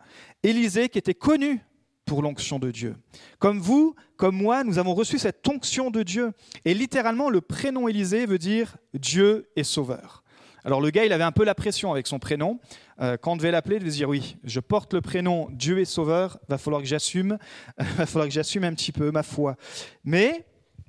Élisée 0.41 0.89
qui 0.89 0.97
était 0.97 1.13
connu 1.13 1.61
pour 2.05 2.21
l'onction 2.21 2.59
de 2.59 2.71
Dieu. 2.71 2.95
Comme 3.39 3.59
vous, 3.59 3.95
comme 4.17 4.35
moi, 4.35 4.63
nous 4.63 4.79
avons 4.79 4.93
reçu 4.93 5.19
cette 5.19 5.47
onction 5.47 5.91
de 5.91 6.03
Dieu. 6.03 6.31
Et 6.65 6.73
littéralement, 6.73 7.29
le 7.29 7.41
prénom 7.41 7.87
Élisée 7.87 8.25
veut 8.25 8.39
dire 8.39 8.77
Dieu 8.93 9.49
est 9.55 9.63
sauveur. 9.63 10.23
Alors 10.65 10.79
le 10.79 10.89
gars, 10.91 11.05
il 11.05 11.11
avait 11.11 11.23
un 11.23 11.31
peu 11.31 11.43
la 11.43 11.55
pression 11.55 11.91
avec 11.91 12.07
son 12.07 12.19
prénom. 12.19 12.59
Euh, 13.01 13.17
quand 13.17 13.33
on 13.33 13.35
devait 13.35 13.51
l'appeler, 13.51 13.75
il 13.75 13.79
devait 13.79 13.91
dire 13.91 14.07
oui, 14.07 14.37
je 14.43 14.59
porte 14.59 14.93
le 14.93 15.01
prénom 15.01 15.49
Dieu 15.51 15.79
est 15.79 15.85
sauveur, 15.85 16.39
va 16.47 16.57
falloir 16.57 16.81
que 16.81 16.87
j'assume, 16.87 17.37
va 17.77 18.05
falloir 18.05 18.27
que 18.27 18.33
j'assume 18.33 18.63
un 18.63 18.73
petit 18.73 18.93
peu 18.93 19.11
ma 19.11 19.23
foi. 19.23 19.57
Mais 20.05 20.45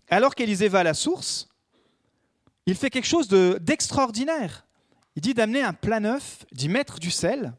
alors 0.08 0.34
qu'Élisée 0.34 0.68
va 0.68 0.80
à 0.80 0.84
la 0.84 0.94
source, 0.94 1.48
il 2.66 2.76
fait 2.76 2.90
quelque 2.90 3.06
chose 3.06 3.28
d'extraordinaire. 3.28 4.64
il 5.16 5.22
dit 5.22 5.34
d'amener 5.34 5.62
un 5.62 5.72
plat 5.72 6.00
neuf, 6.00 6.46
d'y 6.52 6.68
mettre 6.68 7.00
du 7.00 7.10
sel, 7.10 7.52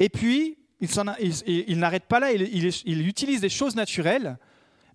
et 0.00 0.08
puis 0.08 0.56
il, 0.80 1.78
n'arrête 1.78 2.06
pas 2.06 2.20
là, 2.20 2.32
il, 2.32 3.06
utilise 3.06 3.42
des 3.42 3.50
choses 3.50 3.76
naturelles, 3.76 4.38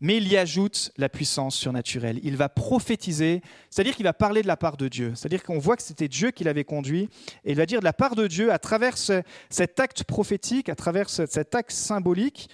mais 0.01 0.17
il 0.17 0.27
y 0.27 0.35
ajoute 0.35 0.91
la 0.97 1.09
puissance 1.09 1.55
surnaturelle. 1.55 2.19
Il 2.23 2.35
va 2.35 2.49
prophétiser, 2.49 3.41
c'est-à-dire 3.69 3.95
qu'il 3.95 4.03
va 4.03 4.13
parler 4.13 4.41
de 4.41 4.47
la 4.47 4.57
part 4.57 4.77
de 4.77 4.87
Dieu. 4.87 5.13
C'est-à-dire 5.15 5.43
qu'on 5.43 5.59
voit 5.59 5.77
que 5.77 5.83
c'était 5.83 6.07
Dieu 6.07 6.31
qui 6.31 6.43
l'avait 6.43 6.63
conduit, 6.63 7.07
et 7.43 7.51
il 7.51 7.55
va 7.55 7.67
dire 7.67 7.79
de 7.79 7.85
la 7.85 7.93
part 7.93 8.15
de 8.15 8.25
Dieu, 8.25 8.51
à 8.51 8.57
travers 8.57 8.97
cet 8.97 9.79
acte 9.79 10.03
prophétique, 10.03 10.69
à 10.69 10.75
travers 10.75 11.09
cet 11.09 11.53
acte 11.53 11.71
symbolique, 11.71 12.49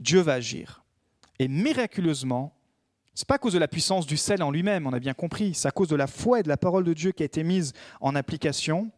Dieu 0.00 0.20
va 0.20 0.34
agir. 0.34 0.82
Et 1.38 1.46
miraculeusement, 1.46 2.56
c'est 3.14 3.28
pas 3.28 3.36
à 3.36 3.38
cause 3.38 3.52
de 3.52 3.58
la 3.60 3.68
puissance 3.68 4.06
du 4.06 4.16
sel 4.16 4.42
en 4.42 4.50
lui-même, 4.50 4.88
on 4.88 4.92
a 4.92 4.98
bien 4.98 5.14
compris, 5.14 5.54
c'est 5.54 5.68
à 5.68 5.70
cause 5.70 5.88
de 5.88 5.96
la 5.96 6.08
foi 6.08 6.40
et 6.40 6.42
de 6.42 6.48
la 6.48 6.56
parole 6.56 6.82
de 6.82 6.92
Dieu 6.92 7.12
qui 7.12 7.22
a 7.22 7.26
été 7.26 7.44
mise 7.44 7.72
en 8.00 8.16
application. 8.16 8.90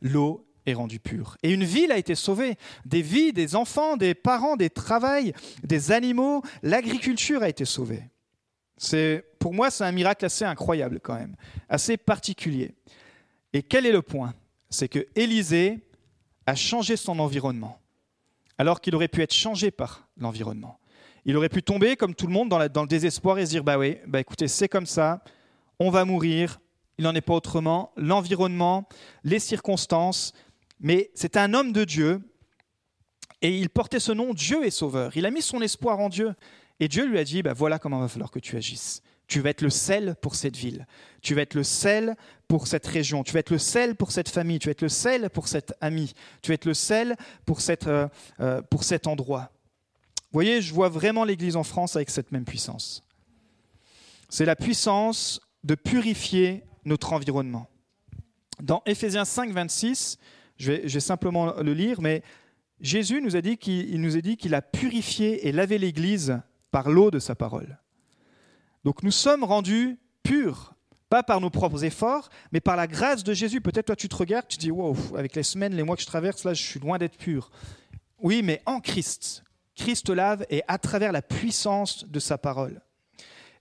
L'eau 0.00 0.46
est 0.70 0.74
rendu 0.74 1.00
pur. 1.00 1.36
Et 1.42 1.52
une 1.52 1.64
ville 1.64 1.92
a 1.92 1.98
été 1.98 2.14
sauvée. 2.14 2.56
Des 2.84 3.02
vies, 3.02 3.32
des 3.32 3.54
enfants, 3.54 3.96
des 3.96 4.14
parents, 4.14 4.56
des 4.56 4.70
travails, 4.70 5.32
des 5.62 5.92
animaux, 5.92 6.42
l'agriculture 6.62 7.42
a 7.42 7.48
été 7.48 7.64
sauvée. 7.64 8.02
C'est, 8.76 9.24
pour 9.38 9.52
moi, 9.52 9.70
c'est 9.70 9.84
un 9.84 9.92
miracle 9.92 10.24
assez 10.24 10.44
incroyable 10.44 11.00
quand 11.02 11.14
même, 11.14 11.36
assez 11.68 11.98
particulier. 11.98 12.74
Et 13.52 13.62
quel 13.62 13.84
est 13.84 13.92
le 13.92 14.02
point? 14.02 14.32
C'est 14.70 14.88
que 14.88 15.06
Élisée 15.14 15.80
a 16.46 16.54
changé 16.54 16.96
son 16.96 17.18
environnement, 17.18 17.78
alors 18.56 18.80
qu'il 18.80 18.94
aurait 18.94 19.08
pu 19.08 19.22
être 19.22 19.34
changé 19.34 19.70
par 19.70 20.08
l'environnement. 20.16 20.78
Il 21.26 21.36
aurait 21.36 21.48
pu 21.48 21.62
tomber 21.62 21.96
comme 21.96 22.14
tout 22.14 22.26
le 22.26 22.32
monde 22.32 22.48
dans, 22.48 22.58
le 22.58 22.88
désespoir 22.88 23.38
et 23.38 23.44
se 23.44 23.50
dire 23.50 23.64
bah 23.64 23.78
oui, 23.78 23.98
bah 24.06 24.20
écoutez, 24.20 24.48
c'est 24.48 24.68
comme 24.68 24.86
ça, 24.86 25.22
on 25.78 25.90
va 25.90 26.04
mourir, 26.04 26.60
il 26.98 27.04
n'en 27.04 27.14
est 27.14 27.20
pas 27.20 27.34
autrement. 27.34 27.92
L'environnement, 27.96 28.88
les 29.24 29.38
circonstances, 29.38 30.32
mais 30.80 31.10
c'est 31.14 31.36
un 31.36 31.54
homme 31.54 31.72
de 31.72 31.84
Dieu 31.84 32.20
et 33.42 33.56
il 33.56 33.70
portait 33.70 34.00
ce 34.00 34.12
nom 34.12 34.34
Dieu 34.34 34.64
est 34.64 34.70
sauveur. 34.70 35.16
Il 35.16 35.26
a 35.26 35.30
mis 35.30 35.42
son 35.42 35.60
espoir 35.60 36.00
en 36.00 36.08
Dieu 36.08 36.34
et 36.80 36.88
Dieu 36.88 37.06
lui 37.06 37.18
a 37.18 37.24
dit 37.24 37.42
bah 37.42 37.52
voilà 37.52 37.78
comment 37.78 38.00
va 38.00 38.08
falloir 38.08 38.30
que 38.30 38.38
tu 38.38 38.56
agisses. 38.56 39.02
Tu 39.26 39.40
vas 39.40 39.50
être 39.50 39.62
le 39.62 39.70
sel 39.70 40.16
pour 40.20 40.34
cette 40.34 40.56
ville. 40.56 40.86
Tu 41.22 41.36
vas 41.36 41.42
être 41.42 41.54
le 41.54 41.62
sel 41.62 42.16
pour 42.48 42.66
cette 42.66 42.86
région. 42.86 43.22
Tu 43.22 43.32
vas 43.32 43.38
être 43.38 43.50
le 43.50 43.58
sel 43.58 43.94
pour 43.94 44.10
cette 44.10 44.28
famille. 44.28 44.58
Tu 44.58 44.66
vas 44.66 44.72
être 44.72 44.82
le 44.82 44.88
sel 44.88 45.30
pour 45.30 45.46
cet 45.46 45.72
ami. 45.80 46.14
Tu 46.42 46.50
vas 46.50 46.54
être 46.54 46.64
le 46.64 46.74
sel 46.74 47.16
pour, 47.46 47.60
cette, 47.60 47.86
euh, 47.86 48.08
euh, 48.40 48.60
pour 48.60 48.82
cet 48.82 49.06
endroit. 49.06 49.52
Vous 50.32 50.36
voyez, 50.36 50.60
je 50.60 50.74
vois 50.74 50.88
vraiment 50.88 51.22
l'Église 51.22 51.54
en 51.54 51.62
France 51.62 51.94
avec 51.94 52.10
cette 52.10 52.32
même 52.32 52.44
puissance. 52.44 53.04
C'est 54.28 54.44
la 54.44 54.56
puissance 54.56 55.40
de 55.62 55.76
purifier 55.76 56.64
notre 56.84 57.12
environnement. 57.12 57.68
Dans 58.60 58.82
Éphésiens 58.84 59.24
5, 59.24 59.52
26, 59.52 60.18
je 60.60 60.72
vais, 60.72 61.00
simplement 61.00 61.54
le 61.60 61.72
lire, 61.72 62.00
mais 62.00 62.22
Jésus 62.80 63.20
nous 63.22 63.34
a 63.34 63.40
dit 63.40 63.56
qu'il 63.56 64.00
nous 64.00 64.16
a 64.16 64.20
dit 64.20 64.36
qu'il 64.36 64.54
a 64.54 64.62
purifié 64.62 65.48
et 65.48 65.52
lavé 65.52 65.78
l'Église 65.78 66.40
par 66.70 66.90
l'eau 66.90 67.10
de 67.10 67.18
sa 67.18 67.34
parole. 67.34 67.78
Donc 68.84 69.02
nous 69.02 69.10
sommes 69.10 69.42
rendus 69.42 69.98
purs, 70.22 70.74
pas 71.08 71.22
par 71.22 71.40
nos 71.40 71.50
propres 71.50 71.84
efforts, 71.84 72.28
mais 72.52 72.60
par 72.60 72.76
la 72.76 72.86
grâce 72.86 73.24
de 73.24 73.32
Jésus. 73.32 73.60
Peut-être 73.60 73.86
toi 73.86 73.96
tu 73.96 74.08
te 74.08 74.16
regardes, 74.16 74.48
tu 74.48 74.58
te 74.58 74.62
dis 74.62 74.70
wow, 74.70 74.96
avec 75.16 75.34
les 75.34 75.42
semaines, 75.42 75.74
les 75.74 75.82
mois 75.82 75.96
que 75.96 76.02
je 76.02 76.06
traverse, 76.06 76.44
là 76.44 76.52
je 76.52 76.62
suis 76.62 76.80
loin 76.80 76.98
d'être 76.98 77.16
pur. 77.16 77.50
Oui, 78.18 78.42
mais 78.42 78.60
en 78.66 78.80
Christ, 78.80 79.42
Christ 79.74 80.10
lave 80.10 80.44
et 80.50 80.62
à 80.68 80.76
travers 80.76 81.10
la 81.10 81.22
puissance 81.22 82.06
de 82.06 82.20
sa 82.20 82.36
parole. 82.36 82.82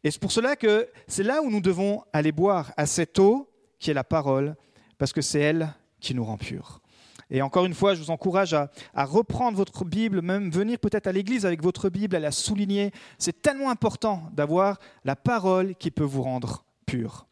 Et 0.04 0.12
c'est 0.12 0.20
pour 0.20 0.34
cela 0.34 0.58
que 0.58 0.90
c'est 1.08 1.24
là 1.24 1.42
où 1.42 1.50
nous 1.50 1.62
devons 1.62 2.04
aller 2.12 2.34
boire 2.34 2.74
à 2.76 2.86
cette 2.86 3.20
eau 3.20 3.50
qui 3.80 3.90
est 3.90 3.94
la 3.94 4.04
parole, 4.04 4.56
parce 4.98 5.14
que 5.14 5.22
c'est 5.22 5.40
elle 5.40 5.74
qui 6.02 6.14
nous 6.14 6.26
rend 6.26 6.38
purs. 6.38 6.82
Et 7.32 7.42
encore 7.42 7.66
une 7.66 7.74
fois, 7.74 7.94
je 7.94 8.02
vous 8.02 8.10
encourage 8.10 8.54
à, 8.54 8.70
reprendre 8.96 9.58
votre 9.58 9.86
Bible, 9.86 10.22
même 10.22 10.50
venir 10.50 10.80
peut-être 10.80 11.08
à 11.08 11.12
l'église 11.12 11.46
avec 11.46 11.62
votre 11.62 11.90
Bible, 11.90 12.16
à 12.16 12.20
la 12.20 12.32
souligner. 12.32 12.92
C'est 13.18 13.42
tellement 13.42 13.70
important 13.70 14.24
d'avoir 14.34 14.80
la 15.06 15.16
parole 15.16 15.76
qui 15.76 15.92
peut 15.92 16.04
vous 16.04 16.24
rendre 16.24 16.66
pur. 16.86 17.28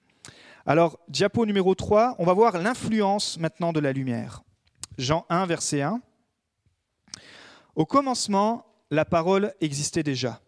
Alors, 0.65 0.99
diapo 1.07 1.45
numéro 1.45 1.73
3, 1.73 2.15
on 2.19 2.25
va 2.25 2.33
voir 2.33 2.57
l'influence 2.59 3.39
maintenant 3.39 3.73
de 3.73 3.79
la 3.79 3.91
lumière. 3.91 4.43
Jean 4.97 5.25
1, 5.29 5.45
verset 5.45 5.81
1. 5.81 6.01
Au 7.75 7.85
commencement, 7.85 8.65
la 8.91 9.05
parole 9.05 9.53
existait 9.61 10.03
déjà. 10.03 10.41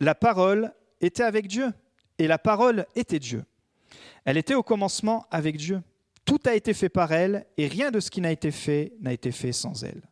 La 0.00 0.14
parole 0.14 0.72
était 1.00 1.22
avec 1.22 1.46
Dieu, 1.46 1.72
et 2.18 2.26
la 2.26 2.38
parole 2.38 2.86
était 2.96 3.18
Dieu. 3.18 3.44
Elle 4.24 4.36
était 4.36 4.54
au 4.54 4.62
commencement 4.62 5.26
avec 5.30 5.56
Dieu. 5.56 5.82
Tout 6.24 6.40
a 6.44 6.54
été 6.54 6.74
fait 6.74 6.88
par 6.88 7.12
elle, 7.12 7.46
et 7.56 7.66
rien 7.66 7.90
de 7.90 8.00
ce 8.00 8.10
qui 8.10 8.20
n'a 8.20 8.32
été 8.32 8.50
fait 8.50 8.92
n'a 9.00 9.12
été 9.12 9.32
fait 9.32 9.52
sans 9.52 9.84
elle. 9.84 10.02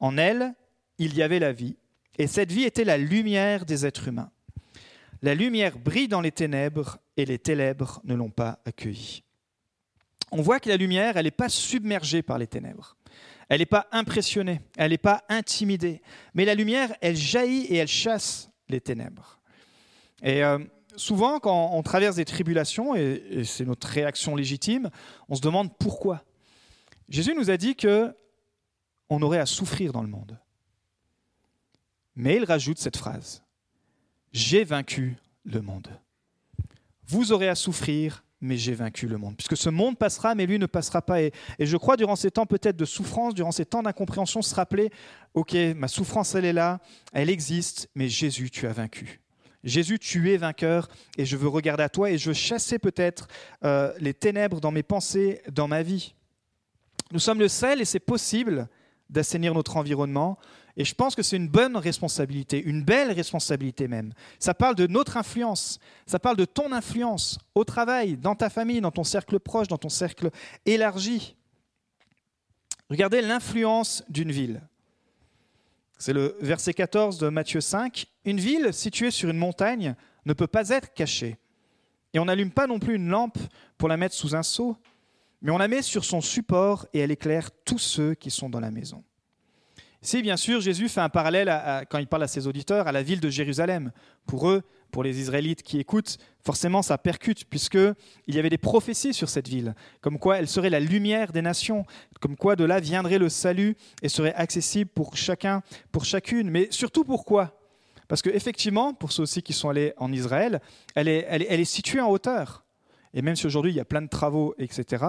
En 0.00 0.16
elle, 0.18 0.54
il 0.98 1.14
y 1.16 1.22
avait 1.22 1.38
la 1.38 1.52
vie, 1.52 1.76
et 2.18 2.26
cette 2.26 2.52
vie 2.52 2.64
était 2.64 2.84
la 2.84 2.98
lumière 2.98 3.64
des 3.64 3.86
êtres 3.86 4.08
humains. 4.08 4.30
La 5.22 5.34
lumière 5.34 5.78
brille 5.78 6.08
dans 6.08 6.20
les 6.20 6.32
ténèbres, 6.32 6.98
et 7.16 7.24
les 7.24 7.38
ténèbres 7.38 8.00
ne 8.04 8.14
l'ont 8.14 8.30
pas 8.30 8.60
accueillie. 8.64 9.24
On 10.30 10.42
voit 10.42 10.60
que 10.60 10.68
la 10.68 10.76
lumière, 10.76 11.16
elle 11.16 11.24
n'est 11.24 11.30
pas 11.30 11.48
submergée 11.48 12.22
par 12.22 12.38
les 12.38 12.46
ténèbres. 12.46 12.96
Elle 13.48 13.60
n'est 13.60 13.66
pas 13.66 13.88
impressionnée, 13.92 14.60
elle 14.76 14.90
n'est 14.90 14.98
pas 14.98 15.24
intimidée. 15.28 16.02
Mais 16.34 16.44
la 16.44 16.54
lumière, 16.54 16.94
elle 17.00 17.16
jaillit 17.16 17.64
et 17.64 17.76
elle 17.76 17.88
chasse 17.88 18.50
les 18.68 18.80
ténèbres. 18.80 19.40
Et 20.22 20.44
euh, 20.44 20.58
souvent, 20.96 21.38
quand 21.38 21.70
on 21.72 21.82
traverse 21.82 22.16
des 22.16 22.24
tribulations, 22.24 22.94
et, 22.94 23.44
c'est 23.44 23.64
notre 23.64 23.86
réaction 23.86 24.34
légitime, 24.34 24.90
on 25.28 25.34
se 25.34 25.40
demande 25.40 25.76
pourquoi. 25.78 26.24
Jésus 27.08 27.34
nous 27.34 27.50
a 27.50 27.56
dit 27.56 27.74
que 27.74 28.14
on 29.10 29.22
aurait 29.22 29.38
à 29.38 29.46
souffrir 29.46 29.92
dans 29.92 30.02
le 30.02 30.08
monde. 30.08 30.38
Mais 32.14 32.36
il 32.36 32.44
rajoute 32.44 32.78
cette 32.78 32.96
phrase 32.96 33.42
J'ai 34.32 34.64
vaincu 34.64 35.16
le 35.44 35.62
monde. 35.62 35.88
Vous 37.06 37.32
aurez 37.32 37.48
à 37.48 37.54
souffrir, 37.54 38.22
mais 38.40 38.58
j'ai 38.58 38.74
vaincu 38.74 39.06
le 39.08 39.16
monde. 39.16 39.34
Puisque 39.36 39.56
ce 39.56 39.70
monde 39.70 39.96
passera, 39.96 40.34
mais 40.34 40.44
lui 40.44 40.58
ne 40.58 40.66
passera 40.66 41.00
pas. 41.00 41.22
Et, 41.22 41.32
et 41.58 41.64
je 41.64 41.76
crois, 41.78 41.96
durant 41.96 42.16
ces 42.16 42.30
temps 42.30 42.44
peut-être 42.44 42.76
de 42.76 42.84
souffrance, 42.84 43.34
durant 43.34 43.52
ces 43.52 43.64
temps 43.64 43.82
d'incompréhension, 43.82 44.42
se 44.42 44.54
rappeler 44.54 44.90
Ok, 45.32 45.54
ma 45.76 45.88
souffrance, 45.88 46.34
elle 46.34 46.44
est 46.44 46.52
là, 46.52 46.80
elle 47.12 47.30
existe, 47.30 47.88
mais 47.94 48.08
Jésus, 48.08 48.50
tu 48.50 48.66
as 48.66 48.72
vaincu. 48.72 49.20
Jésus, 49.68 49.98
tu 49.98 50.32
es 50.32 50.36
vainqueur 50.36 50.88
et 51.16 51.24
je 51.24 51.36
veux 51.36 51.48
regarder 51.48 51.82
à 51.82 51.88
toi 51.88 52.10
et 52.10 52.18
je 52.18 52.30
veux 52.30 52.34
chasser 52.34 52.78
peut-être 52.78 53.28
euh, 53.64 53.92
les 54.00 54.14
ténèbres 54.14 54.60
dans 54.60 54.72
mes 54.72 54.82
pensées, 54.82 55.42
dans 55.50 55.68
ma 55.68 55.82
vie. 55.82 56.14
Nous 57.12 57.18
sommes 57.18 57.38
le 57.38 57.48
sel 57.48 57.80
et 57.80 57.84
c'est 57.84 58.00
possible 58.00 58.68
d'assainir 59.08 59.54
notre 59.54 59.76
environnement. 59.76 60.38
Et 60.76 60.84
je 60.84 60.94
pense 60.94 61.16
que 61.16 61.22
c'est 61.22 61.36
une 61.36 61.48
bonne 61.48 61.76
responsabilité, 61.76 62.62
une 62.62 62.84
belle 62.84 63.10
responsabilité 63.10 63.88
même. 63.88 64.12
Ça 64.38 64.54
parle 64.54 64.76
de 64.76 64.86
notre 64.86 65.16
influence, 65.16 65.80
ça 66.06 66.20
parle 66.20 66.36
de 66.36 66.44
ton 66.44 66.72
influence 66.72 67.38
au 67.54 67.64
travail, 67.64 68.16
dans 68.16 68.36
ta 68.36 68.48
famille, 68.48 68.80
dans 68.80 68.92
ton 68.92 69.02
cercle 69.02 69.40
proche, 69.40 69.66
dans 69.66 69.78
ton 69.78 69.88
cercle 69.88 70.30
élargi. 70.66 71.34
Regardez 72.90 73.22
l'influence 73.22 74.04
d'une 74.08 74.30
ville. 74.30 74.62
C'est 75.98 76.12
le 76.12 76.36
verset 76.40 76.74
14 76.74 77.18
de 77.18 77.28
Matthieu 77.28 77.60
5. 77.60 78.06
Une 78.24 78.38
ville 78.38 78.72
située 78.72 79.10
sur 79.10 79.30
une 79.30 79.36
montagne 79.36 79.96
ne 80.26 80.32
peut 80.32 80.46
pas 80.46 80.68
être 80.68 80.94
cachée. 80.94 81.36
Et 82.14 82.20
on 82.20 82.26
n'allume 82.26 82.52
pas 82.52 82.68
non 82.68 82.78
plus 82.78 82.94
une 82.94 83.08
lampe 83.08 83.38
pour 83.76 83.88
la 83.88 83.96
mettre 83.96 84.14
sous 84.14 84.36
un 84.36 84.44
seau, 84.44 84.76
mais 85.42 85.50
on 85.50 85.58
la 85.58 85.66
met 85.66 85.82
sur 85.82 86.04
son 86.04 86.20
support 86.20 86.86
et 86.94 87.00
elle 87.00 87.10
éclaire 87.10 87.50
tous 87.64 87.78
ceux 87.78 88.14
qui 88.14 88.30
sont 88.30 88.48
dans 88.48 88.60
la 88.60 88.70
maison. 88.70 89.02
Ici, 90.00 90.22
bien 90.22 90.36
sûr, 90.36 90.60
Jésus 90.60 90.88
fait 90.88 91.00
un 91.00 91.08
parallèle, 91.08 91.52
quand 91.90 91.98
il 91.98 92.06
parle 92.06 92.22
à 92.22 92.28
ses 92.28 92.46
auditeurs, 92.46 92.86
à 92.86 92.92
la 92.92 93.02
ville 93.02 93.20
de 93.20 93.28
Jérusalem. 93.28 93.90
Pour 94.24 94.48
eux, 94.48 94.62
pour 94.90 95.02
les 95.02 95.20
Israélites 95.20 95.62
qui 95.62 95.78
écoutent, 95.78 96.18
forcément 96.44 96.82
ça 96.82 96.98
percute, 96.98 97.44
puisqu'il 97.44 98.34
y 98.34 98.38
avait 98.38 98.50
des 98.50 98.58
prophéties 98.58 99.14
sur 99.14 99.28
cette 99.28 99.48
ville, 99.48 99.74
comme 100.00 100.18
quoi 100.18 100.38
elle 100.38 100.48
serait 100.48 100.70
la 100.70 100.80
lumière 100.80 101.32
des 101.32 101.42
nations, 101.42 101.84
comme 102.20 102.36
quoi 102.36 102.56
de 102.56 102.64
là 102.64 102.80
viendrait 102.80 103.18
le 103.18 103.28
salut 103.28 103.76
et 104.02 104.08
serait 104.08 104.34
accessible 104.34 104.90
pour 104.90 105.16
chacun, 105.16 105.62
pour 105.92 106.04
chacune. 106.04 106.50
Mais 106.50 106.68
surtout 106.70 107.04
pourquoi? 107.04 107.58
Parce 108.08 108.22
qu'effectivement, 108.22 108.94
pour 108.94 109.12
ceux 109.12 109.22
aussi 109.22 109.42
qui 109.42 109.52
sont 109.52 109.68
allés 109.68 109.92
en 109.98 110.12
Israël, 110.12 110.60
elle 110.94 111.08
est, 111.08 111.26
elle 111.28 111.60
est 111.60 111.64
située 111.64 112.00
en 112.00 112.08
hauteur. 112.08 112.64
Et 113.14 113.22
même 113.22 113.36
si 113.36 113.46
aujourd'hui 113.46 113.72
il 113.72 113.76
y 113.76 113.80
a 113.80 113.84
plein 113.84 114.02
de 114.02 114.08
travaux, 114.08 114.54
etc., 114.58 115.04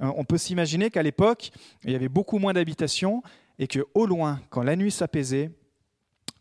euh, 0.00 0.10
on 0.16 0.24
peut 0.24 0.38
s'imaginer 0.38 0.90
qu'à 0.90 1.02
l'époque, 1.02 1.50
il 1.84 1.92
y 1.92 1.94
avait 1.94 2.08
beaucoup 2.08 2.38
moins 2.38 2.52
d'habitations 2.52 3.22
et 3.58 3.68
qu'au 3.68 4.06
loin, 4.06 4.40
quand 4.50 4.62
la 4.62 4.76
nuit 4.76 4.90
s'apaisait, 4.90 5.50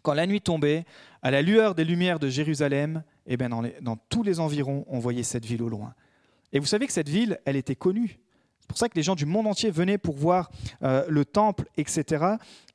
quand 0.02 0.14
la 0.14 0.26
nuit 0.26 0.42
tombait, 0.42 0.86
à 1.22 1.32
la 1.32 1.42
lueur 1.42 1.76
des 1.76 1.86
lumières 1.86 2.20
de 2.20 2.30
Jérusalem, 2.30 3.04
eh 3.28 3.38
bien 3.38 3.50
dans, 3.50 3.96
tous 4.10 4.24
les 4.24 4.40
environs, 4.40 4.86
on 4.88 5.00
voyait 5.00 5.24
cette 5.24 5.46
ville 5.46 5.62
au 5.62 5.70
loin. 5.70 5.94
Et 6.54 6.60
vous 6.60 6.66
savez 6.66 6.88
que 6.88 6.94
cette 6.94 7.10
ville, 7.10 7.40
elle 7.46 7.56
était 7.56 7.76
connue. 7.76 8.20
C'est 8.60 8.68
pour 8.68 8.78
ça 8.78 8.90
que 8.90 8.96
les 8.96 9.04
gens 9.04 9.16
du 9.16 9.26
monde 9.26 9.48
entier 9.48 9.70
venaient 9.70 9.98
pour 9.98 10.16
voir 10.16 10.50
euh, 10.84 11.06
le 11.08 11.26
temple, 11.26 11.66
etc. 11.78 12.26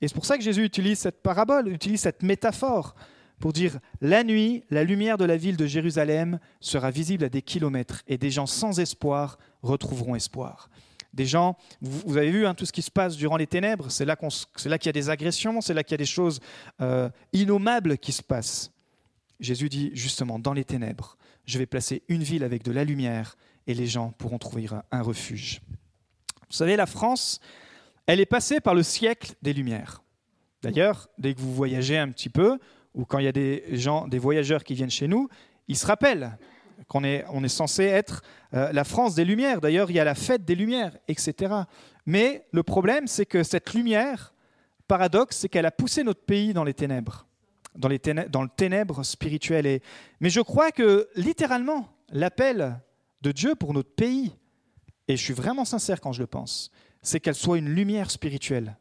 Et 0.00 0.08
c'est 0.08 0.14
pour 0.14 0.26
ça 0.26 0.36
que 0.36 0.44
Jésus 0.44 0.64
utilise 0.64 0.98
cette 0.98 1.22
parabole, 1.22 1.68
utilise 1.68 2.00
cette 2.00 2.22
métaphore 2.22 2.94
pour 3.38 3.52
dire 3.52 3.78
la 4.00 4.24
nuit, 4.24 4.64
la 4.70 4.84
lumière 4.84 5.18
de 5.18 5.24
la 5.24 5.36
ville 5.36 5.56
de 5.56 5.66
Jérusalem 5.66 6.38
sera 6.60 6.90
visible 6.90 7.24
à 7.24 7.28
des 7.28 7.42
kilomètres 7.42 8.02
et 8.06 8.18
des 8.18 8.30
gens 8.30 8.46
sans 8.46 8.80
espoir 8.80 9.38
retrouveront 9.62 10.14
espoir. 10.14 10.70
Des 11.16 11.25
gens, 11.25 11.56
vous, 11.80 12.18
avez 12.18 12.30
vu 12.30 12.46
hein, 12.46 12.54
tout 12.54 12.66
ce 12.66 12.73
qui 12.73 12.82
se 12.82 12.90
passe 12.90 13.16
durant 13.16 13.38
les 13.38 13.46
ténèbres, 13.46 13.90
c'est 13.90 14.04
là 14.04 14.16
qu'il 14.16 14.87
y 14.87 14.88
a 14.88 14.92
des 14.92 15.08
agressions, 15.08 15.62
c'est 15.62 15.73
là 15.73 15.82
qu'il 15.82 15.92
y 15.92 15.94
a 15.94 15.99
des 15.99 16.04
choses 16.04 16.40
euh, 16.82 17.08
innommables 17.32 17.96
qui 17.96 18.12
se 18.12 18.23
passent. 18.23 18.70
Jésus 19.40 19.70
dit 19.70 19.90
justement, 19.94 20.38
dans 20.38 20.52
les 20.52 20.64
ténèbres, 20.64 21.16
je 21.46 21.58
vais 21.58 21.64
placer 21.64 22.02
une 22.08 22.23
ville 22.23 22.44
avec 22.44 22.62
de 22.64 22.70
la 22.70 22.85
lumière 22.85 23.37
et 23.66 23.73
les 23.73 23.87
gens 23.87 24.12
pourront 24.18 24.38
trouver 24.38 24.66
un 24.92 25.02
refuge. 25.02 25.62
Vous 26.49 26.56
savez, 26.56 26.76
la 26.76 26.87
France, 26.87 27.40
elle 28.06 28.20
est 28.20 28.26
passée 28.26 28.61
par 28.61 28.75
le 28.75 28.82
siècle 28.82 29.35
des 29.42 29.52
Lumières. 29.52 30.02
D'ailleurs, 30.62 31.08
dès 31.18 31.35
que 31.35 31.40
vous 31.40 31.54
voyagez 31.54 31.99
un 31.99 32.11
petit 32.11 32.28
peu, 32.28 32.58
ou 32.94 33.04
quand 33.04 33.18
il 33.18 33.25
y 33.25 33.28
a 33.28 33.32
des 33.32 33.64
gens, 33.73 34.06
des 34.06 34.18
voyageurs 34.18 34.64
qui 34.64 34.75
viennent 34.75 34.90
chez 34.90 35.08
nous, 35.08 35.28
ils 35.68 35.76
se 35.76 35.87
rappellent 35.87 36.38
qu'on 36.88 37.04
est, 37.04 37.25
on 37.30 37.42
est 37.45 37.49
censé 37.49 37.85
être 37.85 38.23
euh, 38.54 38.73
la 38.73 38.85
France 38.85 39.14
des 39.14 39.25
Lumières. 39.25 39.61
D'ailleurs, 39.61 39.90
il 39.90 39.97
y 39.97 40.00
a 40.00 40.04
la 40.04 40.14
fête 40.14 40.45
des 40.45 40.54
Lumières, 40.54 40.97
etc. 41.09 41.54
Mais 42.06 42.47
le 42.52 42.62
problème, 42.62 43.06
c'est 43.06 43.26
que 43.26 43.42
cette 43.42 43.75
lumière, 43.75 44.35
paradoxe, 44.88 45.37
c'est 45.38 45.49
qu'elle 45.49 45.66
a 45.66 45.71
poussé 45.71 46.02
notre 46.04 46.23
pays 46.23 46.52
dans 46.52 46.64
les 46.64 46.75
ténèbres, 46.75 47.26
dans, 47.75 47.88
les 47.88 47.99
ténèbres, 47.99 48.42
le 48.42 48.49
ténèbre 48.49 49.02
spirituel. 49.04 49.66
Et, 49.66 49.83
mais 50.21 50.30
je 50.30 50.40
crois 50.40 50.71
que 50.71 51.09
littéralement, 51.16 51.88
l'appel 52.11 52.80
de 53.23 53.33
Dieu 53.33 53.54
pour 53.54 53.75
notre 53.75 53.95
pays, 53.95 54.33
et 55.09 55.16
je 55.16 55.23
suis 55.23 55.35
vraiment 55.35 55.64
sincère 55.64 56.00
quand 56.00 56.12
je 56.12 56.21
le 56.21 56.26
pense, 56.26 56.71
c'est 57.02 57.21
qu'elle 57.21 57.35
soit 57.35 57.59
une 57.59 57.68
lumière 57.68 58.11
spirituelle 58.11 58.76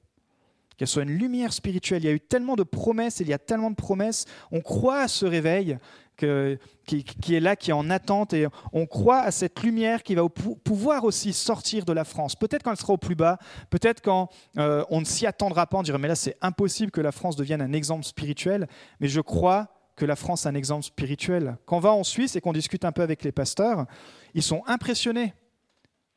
qu'elle 0.78 0.88
soit 0.88 1.04
une 1.04 1.18
lumière 1.18 1.54
spirituelle. 1.54 2.04
Il 2.04 2.06
y 2.06 2.10
a 2.10 2.14
eu 2.14 2.20
tellement 2.20 2.56
de 2.56 2.64
promesses, 2.64 3.20
il 3.20 3.28
y 3.28 3.34
a 3.34 3.40
tellement 3.40 3.72
de 3.72 3.76
promesses. 3.76 4.26
On 4.52 4.62
croit 4.62 5.02
à 5.02 5.08
ce 5.08 5.26
réveil 5.26 5.78
qui, 6.16 7.36
est 7.36 7.40
là, 7.40 7.56
qui 7.56 7.72
est 7.72 7.74
en 7.74 7.90
attente, 7.90 8.34
et 8.34 8.48
on 8.74 8.86
croit 8.86 9.20
à 9.20 9.32
cette 9.32 9.62
lumière 9.64 10.04
qui 10.04 10.16
va 10.16 10.24
pouvoir 10.64 11.04
aussi 11.04 11.34
sortir 11.34 11.86
de 11.86 11.94
la 11.94 12.04
France. 12.04 12.36
Peut-être 12.36 12.64
quand 12.64 12.72
elle 12.72 12.78
sera 12.78 12.94
au 12.94 12.98
plus 12.98 13.16
bas, 13.16 13.38
peut-être 13.70 14.02
quand 14.02 14.30
euh, 14.58 14.84
on 14.90 15.00
ne 15.00 15.06
s'y 15.06 15.26
attendra 15.26 15.68
pas, 15.68 15.78
on 15.78 15.84
dirait 15.84 15.98
mais 15.98 16.08
là 16.08 16.16
c'est 16.16 16.38
impossible 16.42 16.92
que 16.92 17.02
la 17.02 17.12
France 17.12 17.36
devienne 17.36 17.62
un 17.62 17.74
exemple 17.74 18.04
spirituel, 18.04 18.68
mais 19.00 19.08
je 19.08 19.22
crois 19.22 19.70
que 19.96 20.06
la 20.06 20.16
France 20.16 20.46
est 20.46 20.50
un 20.50 20.56
exemple 20.56 20.84
spirituel. 20.84 21.58
Quand 21.66 21.78
on 21.78 21.82
va 21.82 21.94
en 21.94 22.04
Suisse 22.04 22.36
et 22.36 22.42
qu'on 22.42 22.54
discute 22.54 22.86
un 22.86 22.92
peu 22.92 23.02
avec 23.02 23.24
les 23.24 23.32
pasteurs, 23.32 23.86
ils 24.34 24.44
sont 24.44 24.64
impressionnés 24.68 25.34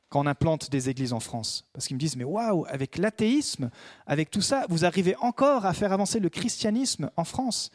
quand 0.08 0.20
on 0.20 0.26
implante 0.26 0.70
des 0.70 0.88
églises 0.88 1.12
en 1.12 1.20
France. 1.20 1.64
Parce 1.72 1.86
qu'ils 1.86 1.96
me 1.96 2.00
disent, 2.00 2.16
mais 2.16 2.24
waouh, 2.24 2.64
avec 2.68 2.96
l'athéisme, 2.96 3.70
avec 4.06 4.30
tout 4.30 4.40
ça, 4.40 4.64
vous 4.68 4.84
arrivez 4.84 5.14
encore 5.20 5.66
à 5.66 5.74
faire 5.74 5.92
avancer 5.92 6.18
le 6.18 6.28
christianisme 6.28 7.10
en 7.16 7.24
France. 7.24 7.70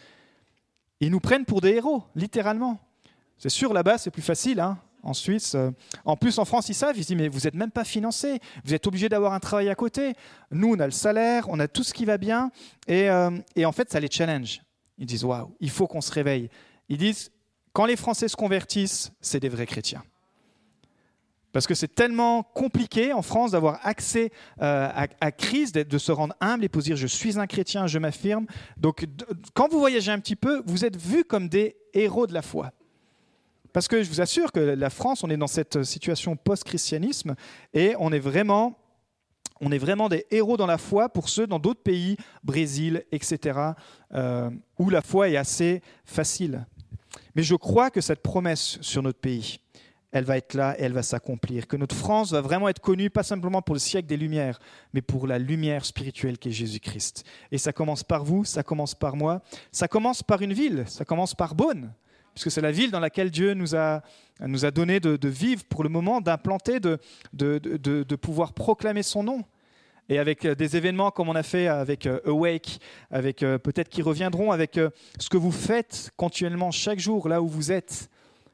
Ils 1.04 1.12
nous 1.12 1.20
prennent 1.20 1.46
pour 1.46 1.62
des 1.62 1.72
héros, 1.72 2.04
littéralement. 2.16 2.80
C'est 3.38 3.50
sûr, 3.50 3.74
là-bas, 3.74 3.98
c'est 3.98 4.12
plus 4.12 4.22
facile. 4.22 4.60
Hein 4.60 4.78
en 5.04 5.14
Suisse. 5.14 5.54
Euh, 5.56 5.72
en 6.06 6.16
plus, 6.16 6.40
en 6.40 6.46
France, 6.46 6.70
ils 6.70 6.74
savent, 6.74 6.98
ils 6.98 7.06
disent, 7.06 7.16
mais 7.16 7.28
vous 7.28 7.42
n'êtes 7.42 7.56
même 7.56 7.72
pas 7.72 7.84
financé, 7.84 8.40
vous 8.64 8.74
êtes 8.74 8.88
obligé 8.88 9.10
d'avoir 9.10 9.34
un 9.34 9.40
travail 9.40 9.70
à 9.70 9.76
côté. 9.76 10.14
Nous, 10.50 10.74
on 10.74 10.80
a 10.80 10.86
le 10.86 10.92
salaire, 10.92 11.46
on 11.50 11.60
a 11.60 11.68
tout 11.68 11.84
ce 11.84 11.94
qui 11.94 12.06
va 12.06 12.18
bien. 12.18 12.52
Et, 12.88 13.10
euh, 13.10 13.30
et 13.56 13.66
en 13.66 13.72
fait, 13.72 13.92
ça 13.92 14.00
les 14.00 14.10
challenge. 14.10 14.62
Ils 14.98 15.06
disent, 15.06 15.26
waouh, 15.26 15.54
il 15.60 15.70
faut 15.70 15.88
qu'on 15.88 16.02
se 16.02 16.12
réveille. 16.12 16.50
Ils 16.90 16.98
disent, 16.98 17.32
quand 17.74 17.86
les 17.86 17.96
Français 17.96 18.28
se 18.28 18.36
convertissent, 18.36 19.12
c'est 19.20 19.40
des 19.40 19.50
vrais 19.50 19.66
chrétiens. 19.66 20.04
Parce 21.54 21.68
que 21.68 21.76
c'est 21.76 21.94
tellement 21.94 22.42
compliqué 22.42 23.14
en 23.14 23.22
France 23.22 23.52
d'avoir 23.52 23.80
accès 23.84 24.32
euh, 24.62 24.90
à, 25.22 25.32
Christ, 25.32 25.76
de 25.78 25.98
se 26.00 26.12
rendre 26.12 26.36
humble 26.42 26.66
et 26.66 26.70
pour 26.70 26.82
dire 26.82 26.98
je 26.98 27.08
suis 27.08 27.40
un 27.40 27.48
chrétien, 27.48 27.86
je 27.88 28.00
m'affirme. 28.00 28.48
Donc 28.76 29.06
quand 29.54 29.72
vous 29.72 29.80
voyagez 29.80 30.12
un 30.12 30.20
petit 30.20 30.36
peu, 30.36 30.64
vous 30.66 30.84
êtes 30.84 30.98
vus 30.98 31.24
comme 31.24 31.48
des 31.48 31.78
héros 31.94 32.28
de 32.28 32.34
la 32.34 32.42
foi. 32.42 32.72
Parce 33.72 33.88
que 33.88 34.04
je 34.04 34.10
vous 34.10 34.20
assure 34.20 34.52
que 34.52 34.60
la 34.60 34.90
France, 34.90 35.24
on 35.24 35.30
est 35.30 35.38
dans 35.38 35.48
cette 35.48 35.84
situation 35.84 36.36
post-christianisme 36.36 37.36
et 37.74 37.96
on 38.00 38.12
est 38.12 38.20
vraiment 38.20 38.80
on 39.62 39.72
est 39.72 39.78
vraiment 39.78 40.10
des 40.10 40.26
héros 40.32 40.58
dans 40.58 40.66
la 40.66 40.80
foi 40.80 41.08
pour 41.08 41.30
ceux 41.30 41.48
dans 41.48 41.60
d'autres 41.60 41.84
pays, 41.84 42.18
Brésil, 42.44 43.06
etc., 43.12 43.60
euh, 44.14 44.50
où 44.78 44.90
la 44.90 45.02
foi 45.02 45.30
est 45.30 45.38
assez 45.38 45.82
facile. 46.04 46.66
Mais 47.36 47.44
je 47.44 47.56
crois 47.56 47.90
que 47.90 48.02
cette 48.02 48.22
promesse 48.22 48.78
sur 48.82 49.02
notre 49.04 49.20
pays, 49.20 49.60
elle 50.14 50.24
va 50.24 50.38
être 50.38 50.54
là 50.54 50.76
et 50.80 50.84
elle 50.84 50.94
va 50.94 51.04
s'accomplir. 51.04 51.68
Que 51.68 51.76
notre 51.76 51.96
France 51.96 52.32
va 52.32 52.40
vraiment 52.40 52.70
être 52.70 52.80
connue, 52.80 53.10
pas 53.10 53.24
simplement 53.24 53.62
pour 53.62 53.76
le 53.76 53.80
siècle 53.80 54.08
des 54.08 54.16
Lumières, 54.16 54.60
mais 54.94 55.02
pour 55.02 55.26
la 55.28 55.40
lumière 55.40 55.84
spirituelle 55.84 56.38
qui 56.38 56.50
est 56.50 56.52
Jésus-Christ. 56.52 57.26
Et 57.52 57.58
ça 57.58 57.74
commence 57.74 58.04
par 58.04 58.24
vous, 58.24 58.46
ça 58.46 58.62
commence 58.62 58.94
par 58.94 59.16
moi, 59.16 59.42
ça 59.72 59.88
commence 59.88 60.22
par 60.22 60.42
une 60.42 60.54
ville, 60.54 60.86
ça 60.88 61.04
commence 61.04 61.34
par 61.34 61.56
Beaune, 61.56 61.92
puisque 62.36 62.52
c'est 62.52 62.62
la 62.62 62.72
ville 62.72 62.92
dans 62.92 63.00
laquelle 63.00 63.32
Dieu 63.32 63.56
nous 63.56 63.76
a, 63.76 64.04
nous 64.40 64.66
a 64.66 64.72
donné 64.72 65.00
de, 65.00 65.28
vivre 65.28 65.64
pour 65.66 65.84
le 65.84 65.90
moment, 65.90 66.22
d'implanter, 66.22 66.80
de, 66.80 67.00
de, 67.34 67.58
de, 67.58 68.16
pouvoir 68.16 68.54
proclamer 68.54 69.02
son 69.02 69.24
nom. 69.24 69.44
Et 70.10 70.20
avec 70.20 70.46
euh, 70.46 70.54
des 70.54 70.76
événements 70.76 71.12
comme 71.12 71.30
on 71.30 71.36
a 71.36 71.44
fait 71.44 71.68
avec 71.68 72.06
euh, 72.06 72.20
Awake, 72.26 72.80
avec 73.10 73.42
euh, 73.42 73.58
peut-être 73.58 73.88
qui 73.88 74.02
reviendront, 74.02 74.52
avec 74.52 74.80
ce 75.18 75.30
que 75.30 75.38
vous 75.38 75.52
faites 75.52 76.12
continuellement 76.18 76.72
chaque 76.72 77.00
jour 77.00 77.30
là 77.30 77.42
où 77.42 77.48
vous 77.48 77.72
êtes, 77.72 78.10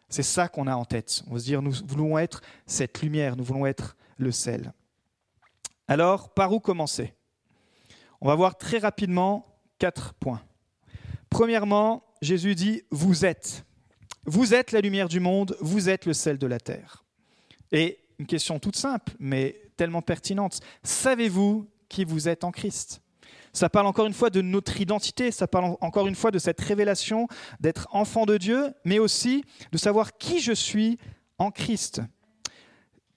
c'est 0.09 0.23
ça 0.23 0.47
qu'on 0.47 0.67
a 0.67 0.75
en 0.75 0.85
tête. 0.85 1.23
On 1.27 1.33
va 1.33 1.39
se 1.39 1.45
dire, 1.45 1.61
nous 1.61 1.73
voulons 1.85 2.17
être 2.17 2.41
cette 2.65 3.01
lumière, 3.01 3.35
nous 3.35 3.43
voulons 3.43 3.65
être 3.65 3.95
le 4.17 4.31
sel. 4.31 4.73
Alors, 5.87 6.33
par 6.33 6.51
où 6.51 6.59
commencer? 6.59 7.13
On 8.21 8.27
va 8.27 8.35
voir 8.35 8.57
très 8.57 8.79
rapidement 8.79 9.45
quatre 9.77 10.13
points. 10.13 10.41
Premièrement, 11.29 12.03
Jésus 12.21 12.55
dit, 12.55 12.83
vous 12.91 13.25
êtes. 13.25 13.65
Vous 14.25 14.53
êtes 14.53 14.71
la 14.71 14.81
lumière 14.81 15.07
du 15.09 15.19
monde, 15.19 15.55
vous 15.61 15.89
êtes 15.89 16.05
le 16.05 16.13
sel 16.13 16.37
de 16.37 16.47
la 16.47 16.59
terre. 16.59 17.05
Et 17.71 17.99
une 18.19 18.25
question 18.25 18.59
toute 18.59 18.75
simple, 18.75 19.13
mais 19.19 19.61
tellement 19.77 20.01
pertinente. 20.01 20.59
Savez-vous 20.83 21.69
qui 21.87 22.03
vous 22.03 22.27
êtes 22.27 22.43
en 22.43 22.51
Christ? 22.51 23.01
Ça 23.53 23.69
parle 23.69 23.87
encore 23.87 24.05
une 24.05 24.13
fois 24.13 24.29
de 24.29 24.41
notre 24.41 24.79
identité, 24.79 25.31
ça 25.31 25.47
parle 25.47 25.75
encore 25.81 26.07
une 26.07 26.15
fois 26.15 26.31
de 26.31 26.39
cette 26.39 26.61
révélation 26.61 27.27
d'être 27.59 27.87
enfant 27.91 28.25
de 28.25 28.37
Dieu, 28.37 28.73
mais 28.85 28.99
aussi 28.99 29.43
de 29.71 29.77
savoir 29.77 30.17
qui 30.17 30.39
je 30.39 30.53
suis 30.53 30.97
en 31.37 31.51
Christ. 31.51 32.01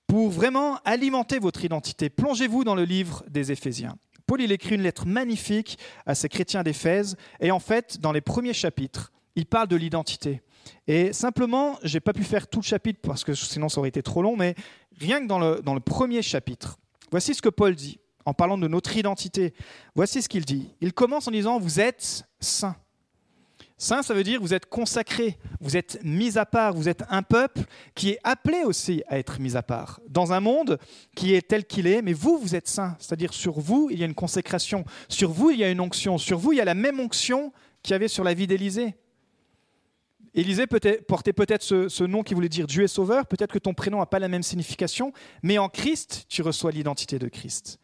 Pour 0.07 0.31
vraiment 0.31 0.77
alimenter 0.85 1.39
votre 1.39 1.65
identité, 1.65 2.11
plongez-vous 2.11 2.65
dans 2.65 2.75
le 2.75 2.85
livre 2.85 3.25
des 3.29 3.53
Éphésiens. 3.53 3.97
Paul, 4.27 4.41
il 4.41 4.53
écrit 4.53 4.75
une 4.75 4.83
lettre 4.83 5.07
magnifique 5.07 5.79
à 6.07 6.15
ces 6.15 6.29
chrétiens 6.29 6.63
d'Éphèse, 6.63 7.17
et 7.41 7.51
en 7.51 7.59
fait, 7.59 7.99
dans 8.01 8.13
les 8.13 8.21
premiers 8.21 8.55
chapitres, 8.55 9.13
il 9.37 9.47
parle 9.47 9.69
de 9.69 9.77
l'identité. 9.77 10.43
Et 10.87 11.13
simplement, 11.13 11.79
je 11.83 11.95
n'ai 11.95 12.01
pas 12.01 12.13
pu 12.13 12.25
faire 12.25 12.47
tout 12.49 12.61
le 12.61 12.65
chapitre 12.65 13.01
parce 13.03 13.25
que 13.25 13.35
sinon 13.35 13.69
ça 13.69 13.79
aurait 13.79 13.89
été 13.89 14.03
trop 14.03 14.23
long, 14.23 14.37
mais 14.37 14.55
rien 14.99 15.21
que 15.21 15.27
dans 15.27 15.39
le, 15.39 15.61
dans 15.63 15.75
le 15.75 15.81
premier 15.81 16.23
chapitre, 16.23 16.79
voici 17.11 17.35
ce 17.35 17.43
que 17.43 17.49
Paul 17.49 17.75
dit 17.75 17.99
en 18.25 18.35
parlant 18.35 18.59
de 18.59 18.69
notre 18.69 18.97
identité. 18.97 19.55
Voici 19.95 20.23
ce 20.23 20.29
qu'il 20.29 20.45
dit. 20.45 20.71
Il 20.81 20.93
commence 20.93 21.29
en 21.29 21.31
disant, 21.31 21.59
vous 21.59 21.81
êtes 21.81 22.25
saints. 22.41 22.77
Saint, 23.83 24.05
ça 24.05 24.15
veut 24.15 24.23
dire 24.23 24.41
vous 24.41 24.55
êtes 24.55 24.67
consacré, 24.67 25.37
vous 25.61 25.77
êtes 25.77 25.99
mis 26.05 26.39
à 26.39 26.47
part, 26.47 26.73
vous 26.73 26.89
êtes 26.89 27.03
un 27.11 27.25
peuple 27.25 27.63
qui 27.97 28.11
est 28.11 28.21
appelé 28.23 28.63
aussi 28.63 29.03
à 29.09 29.19
être 29.19 29.41
mis 29.41 29.57
à 29.57 29.63
part, 29.65 29.99
dans 30.09 30.33
un 30.33 30.39
monde 30.39 30.79
qui 31.17 31.35
est 31.35 31.43
tel 31.43 31.65
qu'il 31.65 31.89
est, 31.89 32.01
mais 32.01 32.13
vous, 32.13 32.39
vous 32.39 32.55
êtes 32.55 32.69
saint, 32.69 32.97
c'est-à-dire 33.01 33.35
sur 33.35 33.59
vous, 33.59 33.89
il 33.91 33.99
y 33.99 34.05
a 34.05 34.07
une 34.07 34.15
consécration, 34.15 34.85
sur 35.09 35.33
vous, 35.33 35.51
il 35.51 35.59
y 35.59 35.65
a 35.65 35.69
une 35.69 35.81
onction, 35.81 36.17
sur 36.17 36.39
vous, 36.39 36.53
il 36.53 36.59
y 36.59 36.61
a 36.61 36.65
la 36.65 36.75
même 36.75 37.01
onction 37.01 37.53
qu'il 37.83 37.91
y 37.91 37.95
avait 37.97 38.07
sur 38.07 38.23
la 38.23 38.35
vie 38.35 38.47
d'Élisée. 38.47 38.95
Élisée 40.33 40.69
portait 40.69 41.33
peut-être 41.33 41.63
ce, 41.63 42.05
nom 42.05 42.23
qui 42.23 42.35
voulait 42.35 42.49
dire 42.49 42.69
Dieu 42.69 42.85
est 42.85 42.89
sauveur, 42.89 43.27
peut-être 43.27 43.53
que 43.53 43.59
ton 43.59 43.75
prénom 43.75 43.99
n'a 43.99 44.07
pas 44.07 44.21
la 44.21 44.29
même 44.29 44.45
signification, 44.45 45.13
mais 45.43 45.59
en 45.59 45.69
Christ, 45.69 46.27
tu 46.29 46.43
reçois 46.43 46.71
l'identité 46.71 47.19
de 47.19 47.27
Christ. 47.27 47.81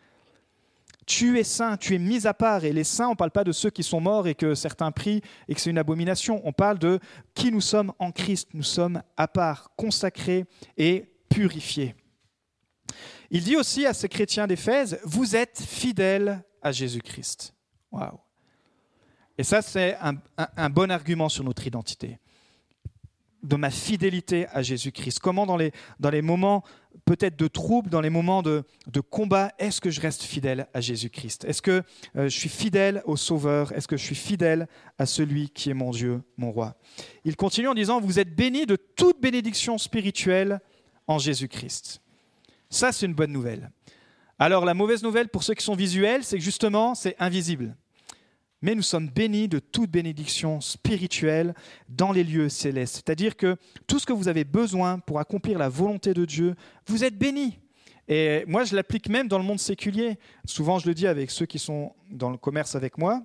Tu 1.08 1.38
es 1.38 1.44
saint, 1.44 1.78
tu 1.78 1.94
es 1.94 1.98
mis 1.98 2.26
à 2.26 2.34
part. 2.34 2.66
Et 2.66 2.72
les 2.72 2.84
saints, 2.84 3.06
on 3.06 3.12
ne 3.12 3.16
parle 3.16 3.30
pas 3.30 3.42
de 3.42 3.50
ceux 3.50 3.70
qui 3.70 3.82
sont 3.82 3.98
morts 3.98 4.28
et 4.28 4.34
que 4.34 4.54
certains 4.54 4.92
prient 4.92 5.22
et 5.48 5.54
que 5.54 5.60
c'est 5.60 5.70
une 5.70 5.78
abomination. 5.78 6.42
On 6.44 6.52
parle 6.52 6.78
de 6.78 7.00
qui 7.32 7.50
nous 7.50 7.62
sommes 7.62 7.94
en 7.98 8.12
Christ. 8.12 8.50
Nous 8.52 8.62
sommes 8.62 9.02
à 9.16 9.26
part, 9.26 9.70
consacrés 9.74 10.44
et 10.76 11.06
purifiés. 11.30 11.94
Il 13.30 13.42
dit 13.42 13.56
aussi 13.56 13.86
à 13.86 13.94
ces 13.94 14.10
chrétiens 14.10 14.46
d'Éphèse, 14.46 15.00
vous 15.02 15.34
êtes 15.34 15.62
fidèles 15.62 16.44
à 16.60 16.72
Jésus-Christ. 16.72 17.54
Waouh. 17.90 18.18
Et 19.38 19.44
ça, 19.44 19.62
c'est 19.62 19.96
un, 20.02 20.16
un, 20.36 20.68
bon 20.68 20.90
argument 20.90 21.30
sur 21.30 21.42
notre 21.42 21.66
identité, 21.66 22.18
de 23.48 23.56
ma 23.56 23.70
fidélité 23.70 24.46
à 24.52 24.62
Jésus-Christ. 24.62 25.18
Comment 25.20 25.46
dans 25.46 25.56
les, 25.56 26.22
moments 26.22 26.62
peut-être 27.04 27.36
de 27.36 27.48
troubles, 27.48 27.88
dans 27.88 28.00
les 28.00 28.10
moments 28.10 28.42
de, 28.42 28.64
de 28.86 29.00
combat, 29.00 29.52
est-ce 29.58 29.80
que 29.80 29.90
je 29.90 30.00
reste 30.00 30.22
fidèle 30.22 30.68
à 30.74 30.80
Jésus-Christ? 30.80 31.44
Est-ce 31.44 31.62
que 31.62 31.82
euh, 32.16 32.28
je 32.28 32.38
suis 32.38 32.48
fidèle 32.48 33.02
au 33.06 33.16
Sauveur? 33.16 33.72
Est-ce 33.72 33.88
que 33.88 33.96
je 33.96 34.04
suis 34.04 34.14
fidèle 34.14 34.68
à 34.98 35.06
celui 35.06 35.48
qui 35.48 35.70
est 35.70 35.74
mon 35.74 35.90
Dieu, 35.90 36.22
mon 36.36 36.52
roi? 36.52 36.76
Il 37.24 37.36
continue 37.36 37.68
en 37.68 37.74
disant, 37.74 38.00
vous 38.00 38.18
êtes 38.18 38.34
bénis 38.34 38.66
de 38.66 38.76
toute 38.76 39.20
bénédiction 39.20 39.78
spirituelle 39.78 40.60
en 41.06 41.18
Jésus-Christ. 41.18 42.02
Ça, 42.68 42.92
c'est 42.92 43.06
une 43.06 43.14
bonne 43.14 43.32
nouvelle. 43.32 43.70
Alors 44.38 44.64
la 44.64 44.74
mauvaise 44.74 45.02
nouvelle 45.02 45.28
pour 45.28 45.42
ceux 45.42 45.54
qui 45.54 45.64
sont 45.64 45.74
visuels, 45.74 46.22
c'est 46.22 46.36
que 46.36 46.44
justement, 46.44 46.94
c'est 46.94 47.16
invisible. 47.18 47.74
Mais 48.60 48.74
nous 48.74 48.82
sommes 48.82 49.08
bénis 49.08 49.48
de 49.48 49.60
toute 49.60 49.90
bénédiction 49.90 50.60
spirituelle 50.60 51.54
dans 51.88 52.10
les 52.10 52.24
lieux 52.24 52.48
célestes. 52.48 52.96
C'est-à-dire 52.96 53.36
que 53.36 53.56
tout 53.86 53.98
ce 53.98 54.06
que 54.06 54.12
vous 54.12 54.28
avez 54.28 54.44
besoin 54.44 54.98
pour 54.98 55.20
accomplir 55.20 55.58
la 55.58 55.68
volonté 55.68 56.12
de 56.12 56.24
Dieu, 56.24 56.54
vous 56.86 57.04
êtes 57.04 57.16
bénis. 57.16 57.58
Et 58.08 58.44
moi, 58.46 58.64
je 58.64 58.74
l'applique 58.74 59.08
même 59.08 59.28
dans 59.28 59.38
le 59.38 59.44
monde 59.44 59.60
séculier. 59.60 60.18
Souvent, 60.44 60.78
je 60.78 60.88
le 60.88 60.94
dis 60.94 61.06
avec 61.06 61.30
ceux 61.30 61.46
qui 61.46 61.58
sont 61.58 61.94
dans 62.10 62.30
le 62.30 62.38
commerce 62.38 62.74
avec 62.74 62.98
moi. 62.98 63.22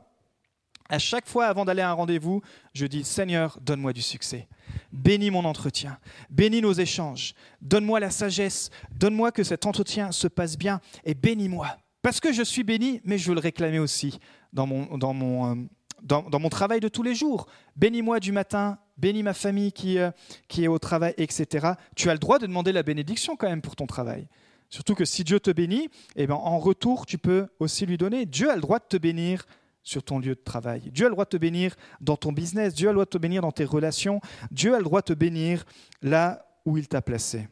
À 0.90 1.00
chaque 1.00 1.28
fois, 1.28 1.46
avant 1.46 1.64
d'aller 1.66 1.82
à 1.82 1.90
un 1.90 1.94
rendez-vous, 1.94 2.42
je 2.74 2.86
dis 2.86 3.06
Seigneur, 3.06 3.58
donne-moi 3.62 3.94
du 3.94 4.02
succès. 4.02 4.48
Bénis 4.92 5.32
mon 5.32 5.46
entretien. 5.46 5.98
Bénis 6.30 6.62
nos 6.62 6.74
échanges. 6.74 7.34
Donne-moi 7.62 8.02
la 8.02 8.12
sagesse. 8.12 8.70
Donne-moi 8.92 9.32
que 9.32 9.44
cet 9.44 9.66
entretien 9.66 10.12
se 10.12 10.28
passe 10.28 10.58
bien 10.58 10.82
et 11.06 11.14
bénis-moi. 11.14 11.78
Parce 12.02 12.20
que 12.20 12.34
je 12.34 12.44
suis 12.44 12.64
béni, 12.64 13.00
mais 13.06 13.18
je 13.18 13.30
veux 13.30 13.34
le 13.34 13.40
réclamer 13.40 13.80
aussi 13.80 14.20
euh, 14.58 15.56
dans, 16.02 16.40
mon 16.40 16.50
travail 16.50 16.80
de 16.80 16.88
tous 16.88 17.04
les 17.04 17.16
jours. 17.16 17.48
Bénis-moi 17.76 18.20
du 18.20 18.32
matin, 18.32 18.78
bénis 18.98 19.24
ma 19.24 19.34
famille 19.34 19.72
qui, 19.72 19.98
euh, 20.00 20.12
est 20.58 20.68
au 20.68 20.80
travail, 20.80 21.14
etc. 21.18 21.74
Tu 21.96 22.10
as 22.10 22.14
le 22.14 22.20
droit 22.20 22.40
de 22.40 22.46
demander 22.46 22.72
la 22.72 22.84
bénédiction 22.84 23.36
quand 23.36 23.50
même 23.50 23.62
pour 23.62 23.76
ton 23.76 23.88
travail. 23.88 24.28
Surtout 24.70 24.96
que 24.96 25.06
si 25.06 25.24
Dieu 25.24 25.40
te 25.40 25.52
bénit, 25.52 25.90
eh 26.16 26.26
ben, 26.26 26.36
en 26.36 26.58
retour, 26.58 27.06
tu 27.06 27.18
peux 27.18 27.48
aussi 27.60 27.86
lui 27.86 27.98
donner. 27.98 28.26
Dieu 28.26 28.50
a 28.50 28.56
le 28.56 28.62
droit 28.62 28.80
de 28.80 28.86
te 28.86 28.98
bénir 28.98 29.46
sur 29.84 30.02
ton 30.02 30.18
lieu 30.18 30.36
de 30.36 30.42
travail. 30.42 30.90
Dieu 30.92 31.06
a 31.06 31.10
le 31.10 31.14
droit 31.14 31.26
de 31.26 31.30
te 31.30 31.38
bénir 31.38 31.76
dans 32.02 32.18
ton 32.18 32.32
business. 32.32 32.74
Dieu 32.74 32.88
a 32.88 32.92
le 32.92 32.96
droit 32.96 33.06
de 33.06 33.10
te 33.10 33.18
bénir 33.18 33.42
dans 33.42 33.52
tes 33.52 33.66
relations. 33.66 34.22
Dieu 34.50 34.74
a 34.74 34.78
le 34.78 34.84
droit 34.84 35.02
de 35.02 35.08
te 35.08 35.14
bénir 35.14 35.66
là 36.02 36.46
où 36.66 36.78
il 36.78 36.88
t'a 36.88 37.02
placé. 37.02 37.48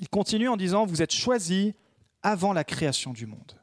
Il 0.00 0.08
continue 0.08 0.48
en 0.48 0.56
disant, 0.56 0.86
vous 0.86 1.02
êtes 1.02 1.12
choisis 1.12 1.72
avant 2.22 2.52
la 2.52 2.64
création 2.64 3.12
du 3.12 3.26
monde. 3.26 3.60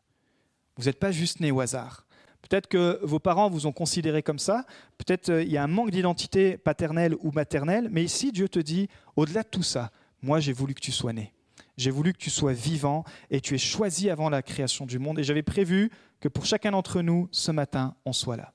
Vous 0.76 0.86
n'êtes 0.86 1.00
pas 1.00 1.12
juste 1.12 1.40
né 1.40 1.52
au 1.52 1.60
hasard. 1.60 2.07
Peut-être 2.42 2.68
que 2.68 3.00
vos 3.04 3.20
parents 3.20 3.50
vous 3.50 3.66
ont 3.66 3.72
considéré 3.72 4.24
comme 4.24 4.40
ça, 4.40 4.66
peut-être 4.98 5.30
euh, 5.30 5.44
il 5.44 5.52
y 5.52 5.58
a 5.58 5.64
un 5.64 5.68
manque 5.68 5.92
d'identité 5.92 6.58
paternelle 6.58 7.16
ou 7.22 7.32
maternelle, 7.32 7.90
mais 7.92 8.04
ici 8.04 8.32
Dieu 8.32 8.48
te 8.48 8.60
dit, 8.60 8.88
au-delà 9.16 9.44
de 9.44 9.50
tout 9.50 9.64
ça, 9.64 9.92
moi 10.22 10.40
j'ai 10.40 10.54
voulu 10.54 10.74
que 10.74 10.80
tu 10.80 10.92
sois 10.92 11.14
né. 11.14 11.34
J'ai 11.78 11.92
voulu 11.92 12.12
que 12.14 12.18
tu 12.18 12.30
sois 12.30 12.54
vivant 12.54 13.04
et 13.30 13.40
tu 13.40 13.54
es 13.54 13.60
choisi 13.60 14.10
avant 14.10 14.30
la 14.30 14.42
création 14.42 14.86
du 14.86 14.98
monde. 14.98 15.20
Et 15.20 15.24
j'avais 15.24 15.44
prévu 15.44 15.92
que 16.20 16.28
pour 16.28 16.46
chacun 16.46 16.72
d'entre 16.72 17.02
nous, 17.02 17.30
ce 17.32 17.52
matin, 17.52 17.96
on 18.04 18.14
soit 18.14 18.36
là. 18.36 18.54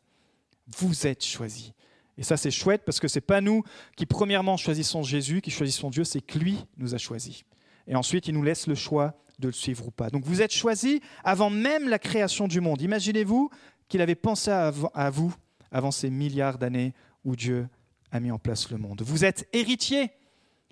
Vous 0.66 1.06
êtes 1.06 1.24
choisis. 1.24 1.72
Et 2.18 2.24
ça, 2.24 2.36
c'est 2.36 2.50
chouette 2.50 2.82
parce 2.84 2.98
que 2.98 3.08
ce 3.08 3.18
n'est 3.18 3.22
pas 3.22 3.40
nous 3.40 3.62
qui, 3.96 4.06
premièrement, 4.06 4.56
choisissons 4.56 5.02
Jésus, 5.02 5.40
qui 5.40 5.50
choisissons 5.50 5.88
Dieu, 5.88 6.04
c'est 6.04 6.20
que 6.20 6.38
lui 6.38 6.58
nous 6.76 6.94
a 6.94 6.98
choisis. 6.98 7.44
Et 7.86 7.96
ensuite, 7.96 8.28
il 8.28 8.34
nous 8.34 8.42
laisse 8.42 8.66
le 8.66 8.74
choix 8.74 9.14
de 9.38 9.48
le 9.48 9.52
suivre 9.52 9.88
ou 9.88 9.90
pas. 9.90 10.10
Donc 10.10 10.24
vous 10.24 10.40
êtes 10.40 10.52
choisis 10.52 11.00
avant 11.24 11.50
même 11.50 11.88
la 11.88 11.98
création 11.98 12.48
du 12.48 12.60
monde. 12.60 12.80
Imaginez-vous 12.80 13.50
qu'il 13.88 14.00
avait 14.00 14.14
pensé 14.14 14.50
à 14.50 15.10
vous 15.10 15.34
avant 15.70 15.90
ces 15.90 16.10
milliards 16.10 16.58
d'années 16.58 16.94
où 17.24 17.34
Dieu 17.34 17.68
a 18.12 18.20
mis 18.20 18.30
en 18.30 18.38
place 18.38 18.70
le 18.70 18.78
monde. 18.78 19.02
Vous 19.02 19.24
êtes 19.24 19.48
héritier. 19.52 20.10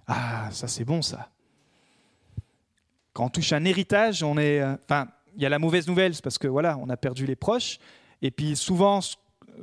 Ah, 0.07 0.49
ça 0.53 0.69
c'est 0.69 0.85
bon 0.85 1.03
ça. 1.03 1.31
Quand 3.13 3.25
on 3.25 3.29
touche 3.29 3.53
un 3.53 3.65
héritage, 3.65 4.23
on 4.23 4.39
est. 4.39 4.61
Euh, 4.61 4.77
enfin, 4.85 5.09
il 5.37 5.43
y 5.43 5.47
a 5.47 5.49
la 5.49 5.59
mauvaise 5.59 5.87
nouvelle, 5.87 6.15
c'est 6.15 6.23
parce 6.23 6.39
que 6.39 6.49
voilà, 6.49 6.77
on 6.79 6.89
a 6.89 6.97
perdu 6.97 7.27
les 7.27 7.37
proches. 7.37 7.79
Et 8.23 8.31
puis 8.31 8.57
souvent, 8.57 9.01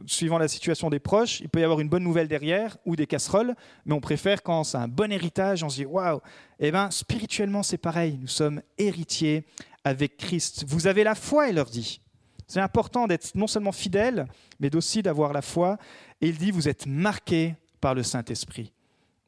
suivant 0.06 0.38
la 0.38 0.48
situation 0.48 0.90
des 0.90 1.00
proches, 1.00 1.40
il 1.42 1.50
peut 1.50 1.60
y 1.60 1.64
avoir 1.64 1.80
une 1.80 1.90
bonne 1.90 2.04
nouvelle 2.04 2.28
derrière 2.28 2.78
ou 2.86 2.96
des 2.96 3.08
casseroles, 3.08 3.56
mais 3.86 3.94
on 3.94 4.00
préfère 4.00 4.44
quand 4.44 4.64
c'est 4.64 4.78
un 4.78 4.88
bon 4.88 5.12
héritage, 5.12 5.64
on 5.64 5.70
se 5.70 5.78
dit 5.78 5.86
waouh. 5.86 6.20
Eh 6.60 6.72
bien, 6.72 6.92
spirituellement, 6.92 7.64
c'est 7.64 7.78
pareil. 7.78 8.18
Nous 8.22 8.28
sommes 8.28 8.62
héritiers 8.78 9.46
avec 9.84 10.18
Christ. 10.18 10.66
Vous 10.68 10.88
avez 10.88 11.04
la 11.04 11.16
foi, 11.16 11.50
il 11.50 11.56
leur 11.56 11.70
dit. 11.70 12.02
C'est 12.48 12.62
important 12.62 13.08
d'être 13.08 13.36
non 13.36 13.48
seulement 13.48 13.72
fidèle, 13.72 14.28
mais 14.60 14.74
aussi 14.76 15.02
d'avoir 15.02 15.34
la 15.34 15.42
foi. 15.42 15.78
Et 16.22 16.30
il 16.30 16.38
dit 16.38 16.52
vous 16.52 16.70
êtes 16.70 16.86
marqués 16.86 17.56
par 17.82 17.94
le 17.94 18.04
Saint-Esprit. 18.04 18.72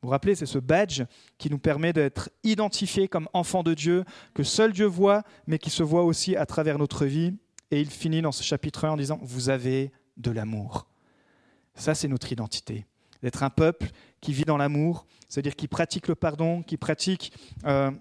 Vous 0.01 0.07
vous 0.07 0.11
rappelez, 0.11 0.35
c'est 0.35 0.45
ce 0.45 0.59
badge 0.59 1.03
qui 1.37 1.49
nous 1.49 1.57
permet 1.57 1.91
d'être 1.91 2.29
identifiés 2.45 3.09
comme 3.09 3.27
enfants 3.33 3.63
de 3.63 3.73
Dieu, 3.73 4.05
que 4.33 4.43
seul 4.43 4.71
Dieu 4.71 4.85
voit, 4.85 5.23
mais 5.45 5.59
qui 5.59 5.69
se 5.69 5.83
voit 5.83 6.03
aussi 6.03 6.37
à 6.37 6.45
travers 6.45 6.77
notre 6.77 7.05
vie. 7.05 7.33
Et 7.71 7.81
il 7.81 7.89
finit 7.89 8.21
dans 8.21 8.31
ce 8.31 8.41
chapitre 8.41 8.85
1 8.85 8.91
en 8.91 8.97
disant, 8.97 9.19
vous 9.21 9.49
avez 9.49 9.91
de 10.19 10.31
l'amour. 10.31 10.87
Ça, 11.75 11.95
c'est 11.95 12.07
notre 12.07 12.31
identité. 12.31 12.85
D'être 13.23 13.43
un 13.43 13.49
peuple 13.49 13.89
qui 14.21 14.33
vit 14.33 14.45
dans 14.45 14.57
l'amour, 14.57 15.05
c'est-à-dire 15.27 15.55
qui 15.55 15.67
pratique 15.67 16.07
le 16.07 16.15
pardon, 16.15 16.61
qui 16.61 16.77
pratique, 16.77 17.33
euh, 17.65 17.91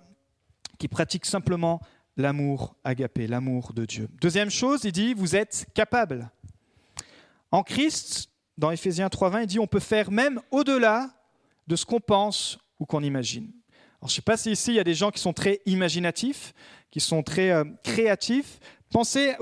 qui 0.78 0.88
pratique 0.88 1.26
simplement 1.26 1.80
l'amour 2.16 2.76
agapé, 2.84 3.26
l'amour 3.26 3.72
de 3.72 3.84
Dieu. 3.84 4.08
Deuxième 4.20 4.50
chose, 4.50 4.84
il 4.84 4.92
dit, 4.92 5.14
vous 5.14 5.36
êtes 5.36 5.66
capable. 5.74 6.30
En 7.50 7.62
Christ, 7.62 8.30
dans 8.58 8.70
Éphésiens 8.70 9.08
3.20, 9.08 9.42
il 9.42 9.46
dit, 9.46 9.58
on 9.58 9.66
peut 9.66 9.80
faire 9.80 10.10
même 10.10 10.40
au-delà 10.50 11.10
de 11.66 11.76
ce 11.76 11.86
qu'on 11.86 12.00
pense 12.00 12.58
ou 12.78 12.86
qu'on 12.86 13.02
imagine. 13.02 13.50
Alors, 14.00 14.08
je 14.08 14.12
ne 14.12 14.16
sais 14.16 14.22
pas 14.22 14.36
si 14.36 14.50
ici, 14.50 14.72
il 14.72 14.76
y 14.76 14.80
a 14.80 14.84
des 14.84 14.94
gens 14.94 15.10
qui 15.10 15.20
sont 15.20 15.32
très 15.32 15.60
imaginatifs, 15.66 16.54
qui 16.90 17.00
sont 17.00 17.22
très 17.22 17.50
euh, 17.50 17.64
créatifs. 17.82 18.60
Pensez 18.90 19.34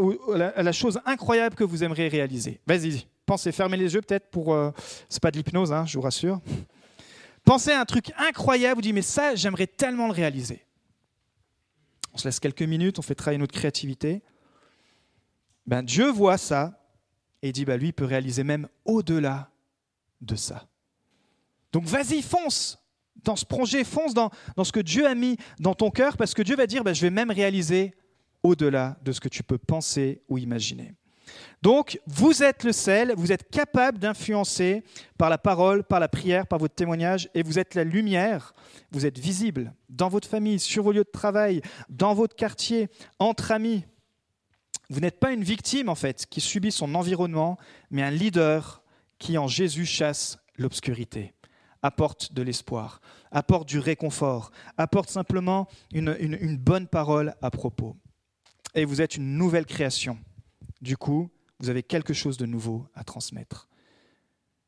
à 0.56 0.62
la 0.62 0.72
chose 0.72 1.00
incroyable 1.04 1.54
que 1.54 1.64
vous 1.64 1.84
aimeriez 1.84 2.08
réaliser. 2.08 2.60
Vas-y, 2.66 3.06
pensez, 3.26 3.52
fermez 3.52 3.76
les 3.76 3.94
yeux 3.94 4.00
peut-être 4.00 4.30
pour... 4.30 4.54
Euh, 4.54 4.70
c'est 5.08 5.22
pas 5.22 5.30
de 5.30 5.36
l'hypnose, 5.36 5.72
hein, 5.72 5.84
je 5.86 5.96
vous 5.96 6.02
rassure. 6.02 6.40
Pensez 7.44 7.70
à 7.70 7.80
un 7.80 7.84
truc 7.84 8.12
incroyable, 8.18 8.76
vous 8.76 8.82
dites, 8.82 8.94
mais 8.94 9.02
ça, 9.02 9.34
j'aimerais 9.36 9.68
tellement 9.68 10.06
le 10.06 10.12
réaliser. 10.12 10.64
On 12.12 12.18
se 12.18 12.26
laisse 12.26 12.40
quelques 12.40 12.62
minutes, 12.62 12.98
on 12.98 13.02
fait 13.02 13.14
travailler 13.14 13.38
notre 13.38 13.54
créativité. 13.54 14.22
Ben, 15.66 15.82
Dieu 15.82 16.10
voit 16.10 16.38
ça 16.38 16.80
et 17.42 17.52
dit, 17.52 17.64
ben, 17.64 17.78
lui, 17.78 17.88
il 17.88 17.92
peut 17.92 18.04
réaliser 18.04 18.42
même 18.42 18.68
au-delà 18.84 19.50
de 20.20 20.34
ça. 20.34 20.66
Donc 21.72 21.84
vas-y, 21.84 22.22
fonce 22.22 22.78
dans 23.22 23.36
ce 23.36 23.44
projet, 23.44 23.84
fonce 23.84 24.14
dans, 24.14 24.30
dans, 24.56 24.64
ce 24.64 24.72
que 24.72 24.80
Dieu 24.80 25.06
a 25.06 25.14
mis 25.14 25.36
dans 25.60 25.74
ton 25.74 25.90
cœur, 25.90 26.16
parce 26.16 26.34
que 26.34 26.42
Dieu 26.42 26.56
va 26.56 26.66
dire, 26.66 26.82
bah, 26.82 26.92
je 26.92 27.02
vais 27.02 27.10
même 27.10 27.30
réaliser 27.30 27.94
au-delà 28.46 28.96
de 29.02 29.12
ce 29.12 29.20
que 29.20 29.28
tu 29.28 29.42
peux 29.42 29.58
penser 29.58 30.22
ou 30.28 30.38
imaginer. 30.38 30.94
Donc, 31.60 32.00
vous 32.06 32.42
êtes 32.42 32.62
le 32.62 32.72
sel, 32.72 33.12
vous 33.16 33.32
êtes 33.32 33.50
capable 33.50 33.98
d'influencer 33.98 34.84
par 35.18 35.28
la 35.28 35.38
parole, 35.38 35.82
par 35.82 35.98
la 35.98 36.08
prière, 36.08 36.46
par 36.46 36.58
votre 36.58 36.74
témoignage, 36.74 37.28
et 37.34 37.42
vous 37.42 37.58
êtes 37.58 37.74
la 37.74 37.82
lumière, 37.82 38.54
vous 38.92 39.06
êtes 39.06 39.18
visible 39.18 39.74
dans 39.88 40.08
votre 40.08 40.28
famille, 40.28 40.60
sur 40.60 40.84
vos 40.84 40.92
lieux 40.92 41.04
de 41.04 41.10
travail, 41.10 41.62
dans 41.88 42.14
votre 42.14 42.36
quartier, 42.36 42.88
entre 43.18 43.50
amis. 43.50 43.84
Vous 44.88 45.00
n'êtes 45.00 45.18
pas 45.18 45.32
une 45.32 45.42
victime, 45.42 45.88
en 45.88 45.96
fait, 45.96 46.26
qui 46.26 46.40
subit 46.40 46.70
son 46.70 46.94
environnement, 46.94 47.58
mais 47.90 48.02
un 48.02 48.10
leader 48.10 48.84
qui, 49.18 49.36
en 49.36 49.48
Jésus, 49.48 49.86
chasse 49.86 50.38
l'obscurité 50.56 51.32
apporte 51.82 52.32
de 52.32 52.42
l'espoir, 52.42 53.00
apporte 53.30 53.68
du 53.68 53.78
réconfort, 53.78 54.50
apporte 54.76 55.08
simplement 55.08 55.68
une, 55.92 56.56
bonne 56.56 56.86
parole 56.86 57.34
à 57.40 57.50
propos. 57.50 57.96
Et 58.76 58.84
vous 58.84 59.02
êtes 59.02 59.16
une 59.16 59.36
nouvelle 59.36 59.66
création. 59.66 60.16
Du 60.80 60.96
coup, 60.96 61.28
vous 61.58 61.68
avez 61.68 61.82
quelque 61.82 62.14
chose 62.14 62.36
de 62.36 62.46
nouveau 62.46 62.86
à 62.94 63.02
transmettre. 63.02 63.68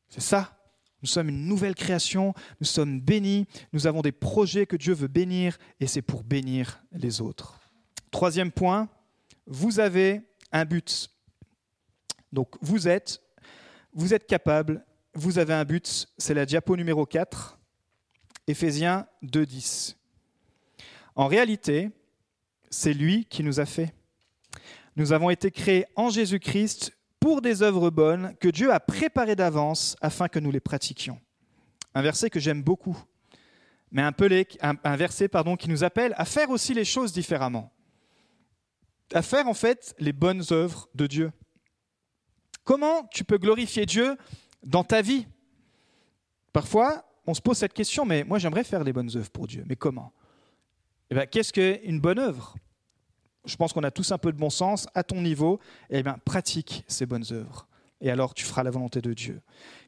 C'est 0.09 0.21
ça. 0.21 0.57
Nous 1.01 1.07
sommes 1.07 1.29
une 1.29 1.45
nouvelle 1.45 1.75
création, 1.75 2.33
nous 2.59 2.65
sommes 2.65 2.99
bénis, 2.99 3.47
nous 3.71 3.87
avons 3.87 4.01
des 4.01 4.11
projets 4.11 4.65
que 4.65 4.75
Dieu 4.75 4.93
veut 4.93 5.07
bénir 5.07 5.57
et 5.79 5.87
c'est 5.87 6.01
pour 6.01 6.25
bénir 6.25 6.83
les 6.91 7.21
autres. 7.21 7.57
Troisième 8.11 8.51
point, 8.51 8.89
vous 9.45 9.79
avez 9.79 10.21
un 10.51 10.65
but. 10.65 11.09
Donc 12.33 12.57
vous 12.59 12.89
êtes, 12.89 13.21
vous 13.93 14.13
êtes 14.13 14.27
capable 14.27 14.83
vous 15.13 15.39
avez 15.39 15.53
un 15.53 15.65
but, 15.65 16.07
c'est 16.17 16.33
la 16.33 16.45
diapo 16.45 16.77
numéro 16.77 17.05
4, 17.05 17.59
Éphésiens 18.47 19.07
2.10. 19.23 19.95
En 21.15 21.27
réalité, 21.27 21.89
c'est 22.69 22.93
lui 22.93 23.25
qui 23.25 23.43
nous 23.43 23.59
a 23.59 23.65
fait. 23.65 23.93
Nous 24.99 25.13
avons 25.13 25.29
été 25.29 25.49
créés 25.49 25.85
en 25.95 26.09
Jésus-Christ 26.09 26.91
pour 27.21 27.41
des 27.41 27.61
œuvres 27.61 27.89
bonnes 27.89 28.35
que 28.41 28.49
Dieu 28.49 28.73
a 28.73 28.81
préparées 28.81 29.37
d'avance 29.37 29.95
afin 30.01 30.27
que 30.27 30.39
nous 30.39 30.51
les 30.51 30.59
pratiquions. 30.59 31.21
Un 31.95 32.01
verset 32.01 32.29
que 32.29 32.41
j'aime 32.41 32.61
beaucoup, 32.61 33.01
mais 33.91 34.01
un, 34.01 34.95
verset 34.97 35.29
qui 35.57 35.69
nous 35.69 35.85
appelle 35.85 36.13
à 36.17 36.25
faire 36.25 36.49
aussi 36.49 36.73
les 36.73 36.83
choses 36.83 37.13
différemment. 37.13 37.71
À 39.13 39.21
faire 39.21 39.47
en 39.47 39.53
fait 39.53 39.95
les 39.99 40.11
bonnes 40.11 40.43
œuvres 40.51 40.89
de 40.93 41.07
Dieu. 41.07 41.31
Comment 42.65 43.07
tu 43.09 43.23
peux 43.23 43.37
glorifier 43.37 43.85
Dieu 43.85 44.17
dans 44.63 44.83
ta 44.83 45.01
vie? 45.01 45.27
Parfois, 46.51 47.05
on 47.25 47.33
se 47.33 47.41
pose 47.41 47.57
cette 47.57 47.73
question, 47.73 48.03
mais 48.05 48.25
moi 48.25 48.37
j'aimerais 48.37 48.65
faire 48.65 48.83
les 48.83 48.91
bonnes 48.91 49.15
œuvres 49.15 49.31
pour 49.31 49.47
Dieu, 49.47 49.63
mais 49.65 49.77
comment? 49.77 50.11
Eh 51.09 51.15
bien, 51.15 51.25
Qu'est-ce 51.25 51.53
qu'une 51.53 52.01
bonne 52.01 52.19
œuvre? 52.19 52.57
Je 53.45 53.55
pense 53.55 53.73
qu'on 53.73 53.83
a 53.83 53.91
tous 53.91 54.11
un 54.11 54.17
peu 54.17 54.31
de 54.31 54.37
bon 54.37 54.49
sens. 54.49 54.87
À 54.93 55.03
ton 55.03 55.21
niveau, 55.21 55.59
eh 55.89 56.03
bien, 56.03 56.17
pratique 56.25 56.83
ces 56.87 57.05
bonnes 57.05 57.25
œuvres. 57.31 57.67
Et 58.01 58.09
alors 58.09 58.33
tu 58.33 58.45
feras 58.45 58.63
la 58.63 58.71
volonté 58.71 59.01
de 59.01 59.13
Dieu. 59.13 59.41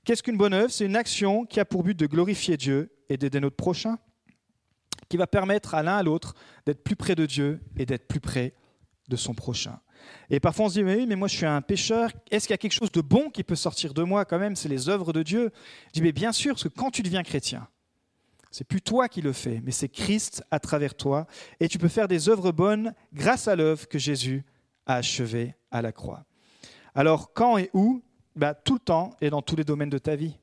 Qu'est-ce 0.03 0.21
qu'une 0.21 0.37
bonne 0.37 0.53
œuvre? 0.53 0.69
C'est 0.69 0.85
une 0.85 0.97
action 0.97 1.45
qui 1.45 1.59
a 1.59 1.65
pour 1.65 1.83
but 1.83 1.97
de 1.97 2.05
glorifier 2.05 2.57
Dieu 2.57 2.91
et 3.07 3.17
d'aider 3.17 3.39
notre 3.39 3.55
prochain, 3.55 3.99
qui 5.07 5.17
va 5.17 5.27
permettre 5.27 5.75
à 5.75 5.83
l'un 5.83 5.97
à 5.97 6.03
l'autre 6.03 6.33
d'être 6.65 6.83
plus 6.83 6.95
près 6.95 7.15
de 7.15 7.25
Dieu 7.25 7.61
et 7.77 7.85
d'être 7.85 8.07
plus 8.07 8.19
près 8.19 8.53
de 9.07 9.15
son 9.15 9.33
prochain. 9.33 9.79
Et 10.29 10.39
parfois 10.39 10.65
on 10.65 10.69
se 10.69 10.73
dit, 10.73 10.83
mais 10.83 10.95
oui, 10.95 11.05
mais 11.07 11.15
moi 11.15 11.27
je 11.27 11.37
suis 11.37 11.45
un 11.45 11.61
pécheur, 11.61 12.11
est-ce 12.31 12.47
qu'il 12.47 12.53
y 12.53 12.55
a 12.55 12.57
quelque 12.57 12.73
chose 12.73 12.91
de 12.91 13.01
bon 13.01 13.29
qui 13.29 13.43
peut 13.43 13.55
sortir 13.55 13.93
de 13.93 14.03
moi 14.03 14.25
quand 14.25 14.39
même? 14.39 14.55
C'est 14.55 14.69
les 14.69 14.89
œuvres 14.89 15.13
de 15.13 15.23
Dieu. 15.23 15.51
Je 15.87 15.93
dis, 15.93 16.01
mais 16.01 16.11
bien 16.11 16.31
sûr, 16.31 16.53
parce 16.53 16.63
que 16.63 16.69
quand 16.69 16.91
tu 16.91 17.03
deviens 17.03 17.23
chrétien, 17.23 17.67
c'est 18.51 18.65
plus 18.65 18.81
toi 18.81 19.07
qui 19.07 19.21
le 19.21 19.33
fais, 19.33 19.61
mais 19.63 19.71
c'est 19.71 19.89
Christ 19.89 20.43
à 20.51 20.59
travers 20.59 20.93
toi. 20.93 21.25
Et 21.59 21.67
tu 21.67 21.77
peux 21.77 21.87
faire 21.87 22.07
des 22.07 22.29
œuvres 22.29 22.51
bonnes 22.51 22.93
grâce 23.13 23.47
à 23.47 23.55
l'œuvre 23.55 23.87
que 23.87 23.97
Jésus 23.97 24.43
a 24.85 24.95
achevée 24.95 25.55
à 25.71 25.81
la 25.81 25.91
croix. 25.91 26.25
Alors, 26.93 27.33
quand 27.33 27.57
et 27.57 27.69
où? 27.73 28.03
Bah, 28.35 28.53
Tout 28.53 28.73
le 28.73 28.79
temps 28.79 29.11
et 29.21 29.29
dans 29.29 29.41
tous 29.41 29.55
les 29.55 29.63
domaines 29.63 29.89
de 29.89 29.97
ta 29.97 30.15
vie. 30.15 30.37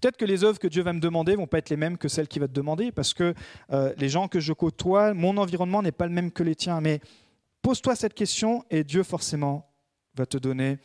Peut-être 0.00 0.16
que 0.16 0.24
les 0.24 0.44
œuvres 0.44 0.58
que 0.58 0.68
Dieu 0.68 0.82
va 0.82 0.92
me 0.92 1.00
demander 1.00 1.34
vont 1.34 1.46
pas 1.46 1.58
être 1.58 1.70
les 1.70 1.76
mêmes 1.76 1.98
que 1.98 2.08
celles 2.08 2.28
qu'il 2.28 2.40
va 2.40 2.48
te 2.48 2.52
demander, 2.52 2.92
parce 2.92 3.14
que 3.14 3.34
euh, 3.72 3.92
les 3.96 4.08
gens 4.08 4.28
que 4.28 4.40
je 4.40 4.52
côtoie, 4.52 5.12
mon 5.14 5.36
environnement 5.38 5.82
n'est 5.82 5.92
pas 5.92 6.06
le 6.06 6.12
même 6.12 6.30
que 6.30 6.42
les 6.42 6.54
tiens. 6.54 6.80
Mais 6.80 7.00
Pose-toi 7.62 7.94
cette 7.94 8.14
question 8.14 8.64
et 8.70 8.82
Dieu 8.82 9.04
forcément 9.04 9.70
va 10.16 10.26
te 10.26 10.36
donner 10.36 10.78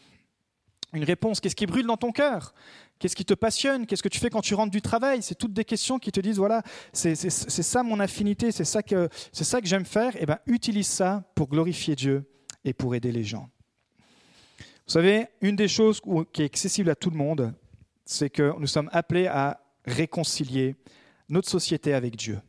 une 0.93 1.03
réponse. 1.03 1.39
Qu'est-ce 1.39 1.55
qui 1.55 1.65
brûle 1.65 1.87
dans 1.87 1.97
ton 1.97 2.11
cœur? 2.11 2.53
Qu'est-ce 2.99 3.15
qui 3.15 3.25
te 3.25 3.33
passionne? 3.33 3.85
Qu'est-ce 3.85 4.01
que 4.01 4.09
tu 4.09 4.19
fais 4.19 4.29
quand 4.29 4.41
tu 4.41 4.55
rentres 4.55 4.71
du 4.71 4.81
travail? 4.81 5.21
C'est 5.21 5.35
toutes 5.35 5.53
des 5.53 5.65
questions 5.65 5.99
qui 5.99 6.11
te 6.11 6.19
disent, 6.19 6.37
voilà, 6.37 6.63
c'est 6.93 7.15
ça 7.15 7.83
mon 7.83 7.99
affinité, 7.99 8.51
c'est 8.51 8.65
ça 8.65 8.81
que, 8.81 9.09
j'aime 9.63 9.85
faire. 9.85 10.13
Eh 10.19 10.25
bien, 10.25 10.39
utilise 10.47 10.87
ça 10.87 11.23
pour 11.35 11.47
glorifier 11.47 11.95
Dieu 11.95 12.27
et 12.65 12.73
pour 12.73 12.95
aider 12.95 13.11
les 13.11 13.23
gens. 13.23 13.49
Vous 14.59 14.93
savez, 14.93 15.27
une 15.41 15.55
des 15.55 15.67
choses 15.67 16.01
qui 16.31 16.41
est 16.41 16.45
accessible 16.45 16.89
à 16.89 16.95
tout 16.95 17.09
le 17.09 17.17
monde, 17.17 17.53
c'est 18.05 18.29
que 18.29 18.53
nous 18.57 18.67
sommes 18.67 18.89
appelés 18.93 19.27
à 19.27 19.59
réconcilier 19.85 20.75
notre 21.29 21.49
société 21.49 21.93
avec 21.93 22.15
Dieu. 22.15 22.39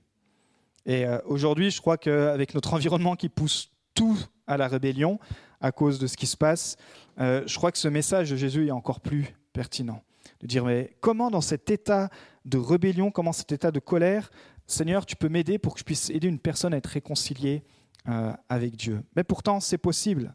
Et 0.87 1.05
euh, 1.05 1.19
aujourd'hui, 1.27 1.71
je 1.71 1.81
crois 1.81 1.99
qu'avec 1.99 2.55
notre 2.55 2.73
environnement 2.75 3.17
qui 3.17 3.29
pousse 3.29 3.71
tout 3.95 4.19
à 4.47 4.57
la 4.57 4.69
rébellion 4.69 5.19
à 5.61 5.73
cause 5.73 5.99
de 5.99 6.07
ce 6.07 6.17
qui 6.17 6.27
se 6.27 6.37
passe, 6.37 6.77
euh, 7.21 7.43
je 7.47 7.57
crois 7.57 7.73
que 7.73 7.79
ce 7.79 7.89
message 7.89 8.31
de 8.31 8.37
Jésus 8.37 8.69
est 8.69 8.73
encore 8.73 9.01
plus 9.01 9.35
pertinent. 9.53 10.03
De 10.41 10.47
dire, 10.47 10.65
mais 10.65 10.97
comment 11.01 11.31
dans 11.31 11.41
cet 11.41 11.71
état 11.71 12.11
de 12.45 12.59
rébellion, 12.59 13.11
comment 13.11 13.33
cet 13.33 13.53
état 13.53 13.71
de 13.71 13.81
colère, 13.81 14.31
Seigneur, 14.67 15.07
tu 15.07 15.17
peux 15.17 15.29
m'aider 15.29 15.59
pour 15.59 15.75
que 15.75 15.81
je 15.81 15.85
puisse 15.85 16.11
aider 16.11 16.29
une 16.29 16.39
personne 16.39 16.75
à 16.75 16.77
être 16.77 16.87
réconciliée 16.87 17.63
euh, 18.09 18.33
avec 18.49 18.77
Dieu? 18.77 19.03
Mais 19.17 19.25
pourtant, 19.25 19.61
c'est 19.61 19.79
possible. 19.79 20.35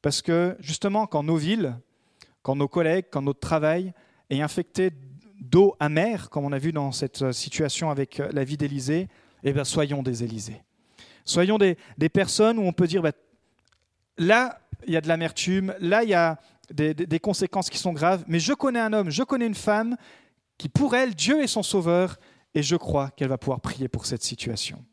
Parce 0.00 0.22
que 0.22 0.56
justement, 0.60 1.06
quand 1.06 1.22
nos 1.22 1.36
villes, 1.36 1.76
quand 2.42 2.56
nos 2.56 2.68
collègues, 2.68 3.06
quand 3.10 3.22
notre 3.22 3.40
travail 3.40 3.92
est 4.30 4.40
infecté 4.40 4.90
d'eau 5.40 5.76
amère, 5.80 6.30
comme 6.30 6.44
on 6.44 6.52
a 6.52 6.58
vu 6.58 6.72
dans 6.72 6.92
cette 6.92 7.32
situation 7.32 7.90
avec 7.90 8.18
la 8.18 8.44
vie 8.44 8.56
d'Élysée, 8.56 9.08
eh 9.44 9.52
bien, 9.52 9.64
soyons 9.64 10.02
des 10.02 10.24
Élysées. 10.24 10.62
Soyons 11.24 11.58
des, 11.58 11.76
personnes 12.08 12.58
où 12.58 12.62
on 12.62 12.72
peut 12.72 12.86
dire, 12.86 13.02
bah, 13.02 13.12
là, 14.18 14.60
il 14.86 14.92
y 14.92 14.96
a 14.96 15.00
de 15.00 15.08
l'amertume, 15.08 15.74
là, 15.80 16.02
il 16.02 16.10
y 16.10 16.14
a 16.14 16.40
des, 16.70 17.20
conséquences 17.20 17.70
qui 17.70 17.78
sont 17.78 17.92
graves, 17.92 18.24
mais 18.28 18.40
je 18.40 18.52
connais 18.52 18.80
un 18.80 18.92
homme, 18.92 19.10
je 19.10 19.22
connais 19.22 19.46
une 19.46 19.54
femme 19.54 19.96
qui, 20.58 20.68
pour 20.68 20.94
elle, 20.94 21.14
Dieu 21.14 21.42
est 21.42 21.48
son 21.48 21.62
sauveur, 21.62 22.18
et 22.54 22.62
je 22.62 22.76
crois 22.76 23.10
qu'elle 23.10 23.28
va 23.28 23.38
pouvoir 23.38 23.60
prier 23.60 23.88
pour 23.88 24.06
cette 24.06 24.22
situation. 24.22 24.84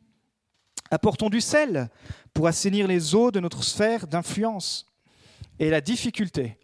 Apportons 0.92 1.30
du 1.30 1.42
sel 1.42 1.90
pour 2.34 2.48
assainir 2.48 2.88
les 2.88 3.16
eaux 3.16 3.32
de 3.32 3.40
notre 3.40 3.64
sphère 3.64 4.08
d'influence. 4.08 4.86
Et 5.60 5.70
la 5.70 5.82
difficulté, 5.82 6.58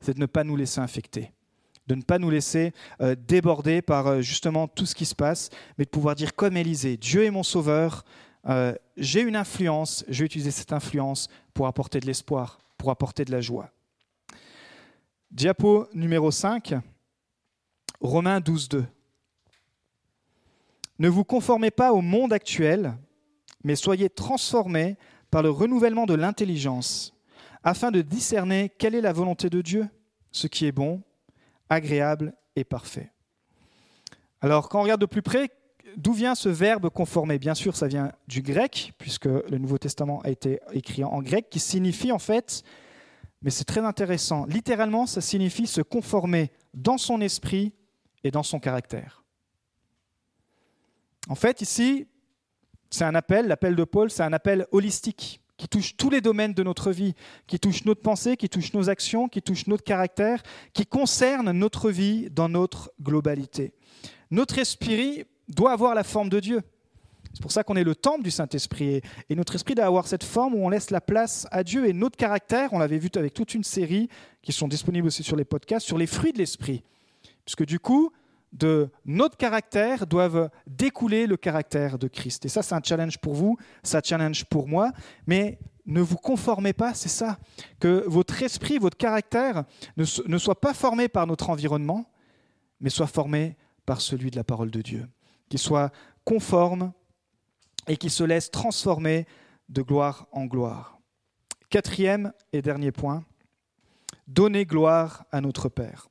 c'est 0.00 0.14
de 0.14 0.20
ne 0.20 0.26
pas 0.26 0.44
nous 0.44 0.56
laisser 0.56 0.80
infecter, 0.80 1.32
de 1.86 1.94
ne 1.94 2.02
pas 2.02 2.18
nous 2.18 2.30
laisser 2.30 2.72
euh, 3.00 3.14
déborder 3.16 3.80
par 3.80 4.06
euh, 4.08 4.20
justement 4.20 4.68
tout 4.68 4.86
ce 4.86 4.94
qui 4.94 5.06
se 5.06 5.14
passe, 5.14 5.50
mais 5.78 5.84
de 5.84 5.90
pouvoir 5.90 6.14
dire 6.14 6.34
comme 6.34 6.56
Élisée, 6.56 6.96
Dieu 6.96 7.24
est 7.24 7.30
mon 7.30 7.42
sauveur, 7.42 8.04
euh, 8.48 8.74
j'ai 8.96 9.20
une 9.20 9.36
influence, 9.36 10.04
je 10.08 10.20
vais 10.20 10.26
utiliser 10.26 10.50
cette 10.50 10.72
influence 10.72 11.28
pour 11.54 11.66
apporter 11.66 12.00
de 12.00 12.06
l'espoir, 12.06 12.58
pour 12.76 12.90
apporter 12.90 13.24
de 13.24 13.32
la 13.32 13.40
joie. 13.40 13.70
Diapo 15.30 15.86
numéro 15.94 16.32
5, 16.32 16.74
Romains 18.00 18.40
12, 18.40 18.68
2. 18.68 18.84
Ne 20.98 21.08
vous 21.08 21.22
conformez 21.22 21.70
pas 21.70 21.92
au 21.92 22.00
monde 22.00 22.32
actuel, 22.32 22.96
mais 23.62 23.76
soyez 23.76 24.10
transformés 24.10 24.96
par 25.30 25.44
le 25.44 25.50
renouvellement 25.50 26.04
de 26.04 26.14
l'intelligence, 26.14 27.14
afin 27.62 27.92
de 27.92 28.02
discerner 28.02 28.72
quelle 28.76 28.96
est 28.96 29.00
la 29.00 29.12
volonté 29.12 29.50
de 29.50 29.62
Dieu, 29.62 29.88
ce 30.32 30.48
qui 30.48 30.66
est 30.66 30.72
bon, 30.72 31.00
agréable 31.68 32.34
et 32.56 32.64
parfait. 32.64 33.12
Alors, 34.40 34.68
quand 34.68 34.80
on 34.80 34.82
regarde 34.82 35.00
de 35.00 35.06
plus 35.06 35.22
près, 35.22 35.50
d'où 35.96 36.12
vient 36.12 36.34
ce 36.34 36.48
verbe 36.48 36.90
conformer? 36.90 37.38
Bien 37.38 37.54
sûr, 37.54 37.76
ça 37.76 37.86
vient 37.86 38.10
du 38.26 38.42
grec, 38.42 38.94
puisque 38.98 39.26
le 39.26 39.58
Nouveau 39.58 39.78
Testament 39.78 40.22
a 40.22 40.30
été 40.30 40.58
écrit 40.72 41.04
en 41.04 41.22
grec, 41.22 41.50
qui 41.50 41.60
signifie 41.60 42.10
en 42.10 42.18
fait, 42.18 42.64
mais 43.42 43.50
c'est 43.50 43.64
très 43.64 43.80
intéressant, 43.80 44.44
littéralement, 44.46 45.06
ça 45.06 45.20
signifie 45.20 45.66
se 45.66 45.80
conformer 45.80 46.50
dans 46.74 46.98
son 46.98 47.20
esprit 47.20 47.72
et 48.22 48.30
dans 48.30 48.42
son 48.42 48.60
caractère. 48.60 49.24
En 51.28 51.34
fait, 51.34 51.60
ici, 51.60 52.06
c'est 52.90 53.04
un 53.04 53.14
appel, 53.14 53.46
l'appel 53.46 53.76
de 53.76 53.84
Paul, 53.84 54.10
c'est 54.10 54.22
un 54.22 54.32
appel 54.32 54.66
holistique 54.72 55.40
qui 55.56 55.68
touche 55.68 55.96
tous 55.96 56.08
les 56.08 56.22
domaines 56.22 56.54
de 56.54 56.62
notre 56.62 56.90
vie, 56.90 57.14
qui 57.46 57.60
touche 57.60 57.84
notre 57.84 58.00
pensée, 58.00 58.36
qui 58.36 58.48
touche 58.48 58.72
nos 58.72 58.88
actions, 58.88 59.28
qui 59.28 59.42
touche 59.42 59.66
notre 59.66 59.84
caractère, 59.84 60.42
qui 60.72 60.86
concerne 60.86 61.52
notre 61.52 61.90
vie 61.90 62.30
dans 62.30 62.48
notre 62.48 62.90
globalité. 63.00 63.74
Notre 64.30 64.58
esprit 64.58 65.24
doit 65.48 65.72
avoir 65.72 65.94
la 65.94 66.02
forme 66.02 66.30
de 66.30 66.40
Dieu. 66.40 66.62
C'est 67.32 67.42
pour 67.42 67.52
ça 67.52 67.62
qu'on 67.62 67.76
est 67.76 67.84
le 67.84 67.94
temple 67.94 68.22
du 68.22 68.30
Saint-Esprit. 68.30 69.02
Et 69.28 69.34
notre 69.34 69.54
esprit 69.54 69.74
doit 69.74 69.84
avoir 69.84 70.06
cette 70.06 70.24
forme 70.24 70.54
où 70.54 70.64
on 70.64 70.68
laisse 70.68 70.90
la 70.90 71.00
place 71.00 71.46
à 71.50 71.62
Dieu. 71.62 71.88
Et 71.88 71.92
notre 71.92 72.16
caractère, 72.16 72.72
on 72.72 72.78
l'avait 72.78 72.98
vu 72.98 73.08
avec 73.14 73.34
toute 73.34 73.54
une 73.54 73.64
série 73.64 74.08
qui 74.42 74.52
sont 74.52 74.68
disponibles 74.68 75.06
aussi 75.06 75.22
sur 75.22 75.36
les 75.36 75.44
podcasts, 75.44 75.86
sur 75.86 75.98
les 75.98 76.06
fruits 76.06 76.32
de 76.32 76.38
l'esprit. 76.38 76.82
Puisque 77.44 77.64
du 77.64 77.78
coup, 77.78 78.12
de 78.52 78.90
notre 79.04 79.36
caractère 79.36 80.06
doivent 80.06 80.50
découler 80.66 81.28
le 81.28 81.36
caractère 81.36 81.98
de 81.98 82.08
Christ. 82.08 82.46
Et 82.46 82.48
ça, 82.48 82.62
c'est 82.62 82.74
un 82.74 82.82
challenge 82.82 83.18
pour 83.18 83.34
vous, 83.34 83.56
c'est 83.84 83.96
un 83.96 84.02
challenge 84.04 84.44
pour 84.46 84.66
moi. 84.66 84.90
Mais 85.26 85.60
ne 85.86 86.00
vous 86.00 86.16
conformez 86.16 86.72
pas, 86.72 86.94
c'est 86.94 87.08
ça. 87.08 87.38
Que 87.78 88.04
votre 88.08 88.42
esprit, 88.42 88.78
votre 88.78 88.96
caractère 88.96 89.64
ne, 89.96 90.04
ne 90.26 90.38
soit 90.38 90.60
pas 90.60 90.74
formé 90.74 91.08
par 91.08 91.28
notre 91.28 91.48
environnement, 91.48 92.10
mais 92.80 92.90
soit 92.90 93.06
formé 93.06 93.56
par 93.86 94.00
celui 94.00 94.32
de 94.32 94.36
la 94.36 94.44
parole 94.44 94.72
de 94.72 94.82
Dieu 94.82 95.08
qui 95.50 95.58
soit 95.58 95.92
conforme 96.24 96.92
et 97.90 97.96
qui 97.96 98.08
se 98.08 98.22
laisse 98.22 98.52
transformer 98.52 99.26
de 99.68 99.82
gloire 99.82 100.28
en 100.30 100.44
gloire. 100.44 101.00
Quatrième 101.70 102.32
et 102.52 102.62
dernier 102.62 102.92
point, 102.92 103.24
donner 104.28 104.64
gloire 104.64 105.24
à 105.32 105.40
notre 105.40 105.68
Père. 105.68 106.08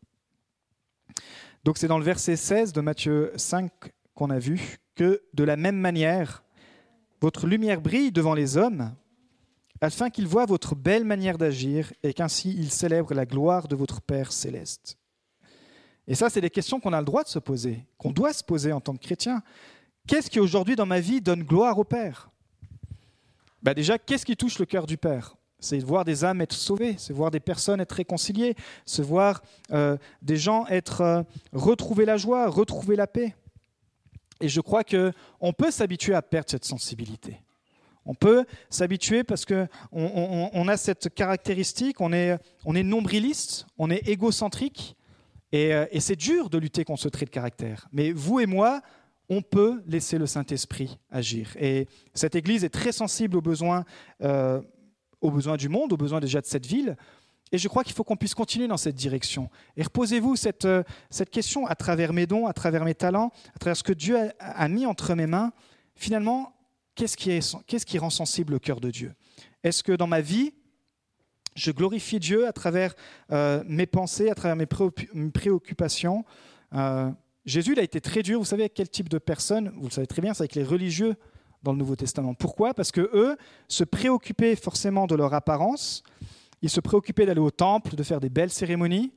Donc 1.63 1.77
c'est 1.77 1.87
dans 1.87 1.97
le 1.97 2.03
verset 2.03 2.35
16 2.35 2.73
de 2.73 2.81
Matthieu 2.81 3.31
5 3.37 3.71
qu'on 4.13 4.29
a 4.29 4.39
vu 4.39 4.79
que 4.95 5.21
de 5.33 5.43
la 5.45 5.55
même 5.55 5.77
manière, 5.77 6.43
votre 7.21 7.47
lumière 7.47 7.79
brille 7.79 8.11
devant 8.11 8.33
les 8.33 8.57
hommes, 8.57 8.93
afin 9.79 10.09
qu'ils 10.09 10.27
voient 10.27 10.45
votre 10.45 10.75
belle 10.75 11.05
manière 11.05 11.37
d'agir 11.37 11.93
et 12.03 12.13
qu'ainsi 12.13 12.53
ils 12.57 12.71
célèbrent 12.71 13.13
la 13.13 13.25
gloire 13.25 13.69
de 13.69 13.77
votre 13.77 14.01
Père 14.01 14.33
céleste. 14.33 14.97
Et 16.09 16.15
ça, 16.15 16.29
c'est 16.29 16.41
des 16.41 16.49
questions 16.49 16.81
qu'on 16.81 16.91
a 16.91 16.99
le 16.99 17.05
droit 17.05 17.23
de 17.23 17.29
se 17.29 17.39
poser, 17.39 17.85
qu'on 17.97 18.11
doit 18.11 18.33
se 18.33 18.43
poser 18.43 18.73
en 18.73 18.81
tant 18.81 18.97
que 18.97 19.01
chrétien. 19.01 19.41
Qu'est-ce 20.07 20.29
qui 20.29 20.39
aujourd'hui 20.39 20.75
dans 20.75 20.85
ma 20.85 20.99
vie 20.99 21.21
donne 21.21 21.43
gloire 21.43 21.77
au 21.77 21.83
Père? 21.83 22.29
Bah 23.61 23.73
Déjà, 23.73 23.97
qu'est-ce 23.97 24.25
qui 24.25 24.35
touche 24.35 24.59
le 24.59 24.65
cœur 24.65 24.87
du 24.87 24.97
Père? 24.97 25.35
C'est 25.59 25.79
voir 25.79 26.05
des 26.05 26.23
âmes 26.23 26.39
être 26.39 26.53
sauvées, 26.53 26.95
c'est 26.97 27.11
voir 27.11 27.31
des 27.31 27.41
personnes 27.41 27.81
être 27.81 27.91
réconciliées, 27.91 28.55
c'est 28.85 29.03
voir 29.03 29.41
euh, 29.71 29.97
des 30.21 30.37
gens 30.37 30.65
être 30.67 31.01
euh, 31.01 31.23
retrouver 31.51 32.05
la 32.05 32.15
joie, 32.15 32.47
retrouver 32.47 32.95
la 32.95 33.07
paix. 33.07 33.35
Et 34.39 34.47
je 34.47 34.61
crois 34.61 34.85
qu'on 34.85 35.53
peut 35.53 35.69
s'habituer 35.69 36.13
à 36.13 36.21
perdre 36.21 36.49
cette 36.49 36.63
sensibilité. 36.63 37.41
On 38.05 38.15
peut 38.15 38.45
s'habituer 38.69 39.23
parce 39.23 39.45
que 39.45 39.67
on, 39.91 40.67
a 40.67 40.77
cette 40.77 41.13
caractéristique, 41.13 41.99
on 41.99 42.13
est, 42.13 42.39
on 42.65 42.73
est 42.73 42.83
nombriliste, 42.83 43.67
on 43.77 43.91
est 43.91 44.07
égocentrique, 44.07 44.95
euh, 45.53 45.85
et 45.91 45.99
c'est 45.99 46.15
dur 46.15 46.49
de 46.49 46.57
lutter 46.57 46.85
contre 46.85 47.01
ce 47.01 47.09
trait 47.09 47.25
de 47.25 47.29
caractère. 47.29 47.87
Mais 47.91 48.11
vous 48.11 48.39
et 48.39 48.45
moi, 48.45 48.81
on 49.29 49.41
peut 49.41 49.81
laisser 49.85 50.17
le 50.17 50.25
Saint-Esprit 50.25 50.97
agir. 51.11 51.55
Et 51.59 51.87
cette 52.13 52.35
Église 52.35 52.63
est 52.63 52.69
très 52.69 52.91
sensible 52.91 53.37
aux 53.37 53.41
besoins, 53.41 53.85
euh, 54.21 54.61
aux 55.21 55.29
besoins 55.29 55.55
du 55.55 55.69
monde, 55.69 55.93
aux 55.93 55.97
besoins 55.97 56.19
déjà 56.19 56.41
de 56.41 56.47
cette 56.47 56.65
ville. 56.65 56.97
Et 57.51 57.57
je 57.57 57.67
crois 57.67 57.83
qu'il 57.83 57.93
faut 57.93 58.03
qu'on 58.03 58.17
puisse 58.17 58.33
continuer 58.33 58.67
dans 58.67 58.77
cette 58.77 58.95
direction. 58.95 59.49
Et 59.77 59.83
reposez-vous 59.83 60.35
cette, 60.35 60.65
euh, 60.65 60.83
question 61.31 61.67
à 61.67 61.75
travers 61.75 62.11
mes 62.11 62.25
dons, 62.25 62.47
à 62.47 62.53
travers 62.53 62.83
mes 62.83 62.95
talents, 62.95 63.31
à 63.55 63.59
travers 63.59 63.77
ce 63.77 63.83
que 63.83 63.93
Dieu 63.93 64.17
a, 64.39 64.67
mis 64.67 64.85
entre 64.85 65.13
mes 65.13 65.27
mains. 65.27 65.51
Finalement, 65.95 66.53
qu'est-ce 66.95 67.15
qui, 67.15 67.31
est, 67.31 67.99
rend 67.99 68.09
sensible 68.09 68.53
le 68.53 68.59
cœur 68.59 68.79
de 68.79 68.89
Dieu? 68.89 69.13
Est-ce 69.63 69.83
que 69.83 69.91
dans 69.91 70.07
ma 70.07 70.21
vie, 70.21 70.53
je 71.55 71.71
glorifie 71.71 72.19
Dieu 72.19 72.47
à 72.47 72.53
travers 72.53 72.95
euh, 73.31 73.63
mes 73.67 73.87
pensées, 73.87 74.29
à 74.29 74.35
travers 74.35 74.55
mes 74.55 75.29
préoccupations? 75.31 76.23
Jésus 77.49 77.73
il 77.73 77.79
a 77.79 77.83
été 77.83 77.99
très 77.99 78.21
dur. 78.21 78.39
Vous 78.39 78.45
savez 78.45 78.63
avec 78.63 78.75
quel 78.75 78.89
type 78.89 79.09
de 79.09 79.17
personne 79.17 79.71
Vous 79.77 79.87
le 79.87 79.91
savez 79.91 80.05
très 80.05 80.21
bien, 80.21 80.35
c'est 80.35 80.43
avec 80.43 80.53
les 80.53 80.63
religieux 80.63 81.15
dans 81.63 81.71
le 81.71 81.79
Nouveau 81.79 81.95
Testament. 81.95 82.35
Pourquoi? 82.35 82.75
Parce 82.75 82.91
que 82.91 83.09
eux 83.13 83.37
se 83.67 83.83
préoccupaient 83.83 84.55
forcément 84.55 85.07
de 85.07 85.15
leur 85.15 85.33
apparence. 85.33 86.03
Ils 86.61 86.69
se 86.69 86.79
préoccupaient 86.79 87.25
d'aller 87.25 87.41
au 87.41 87.49
temple, 87.49 87.95
de 87.95 88.03
faire 88.03 88.19
des 88.19 88.29
belles 88.29 88.51
cérémonies. 88.51 89.11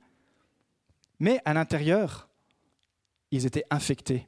Mais 1.20 1.40
à 1.44 1.52
l'intérieur, 1.52 2.30
ils 3.30 3.44
étaient 3.44 3.66
infectés 3.70 4.26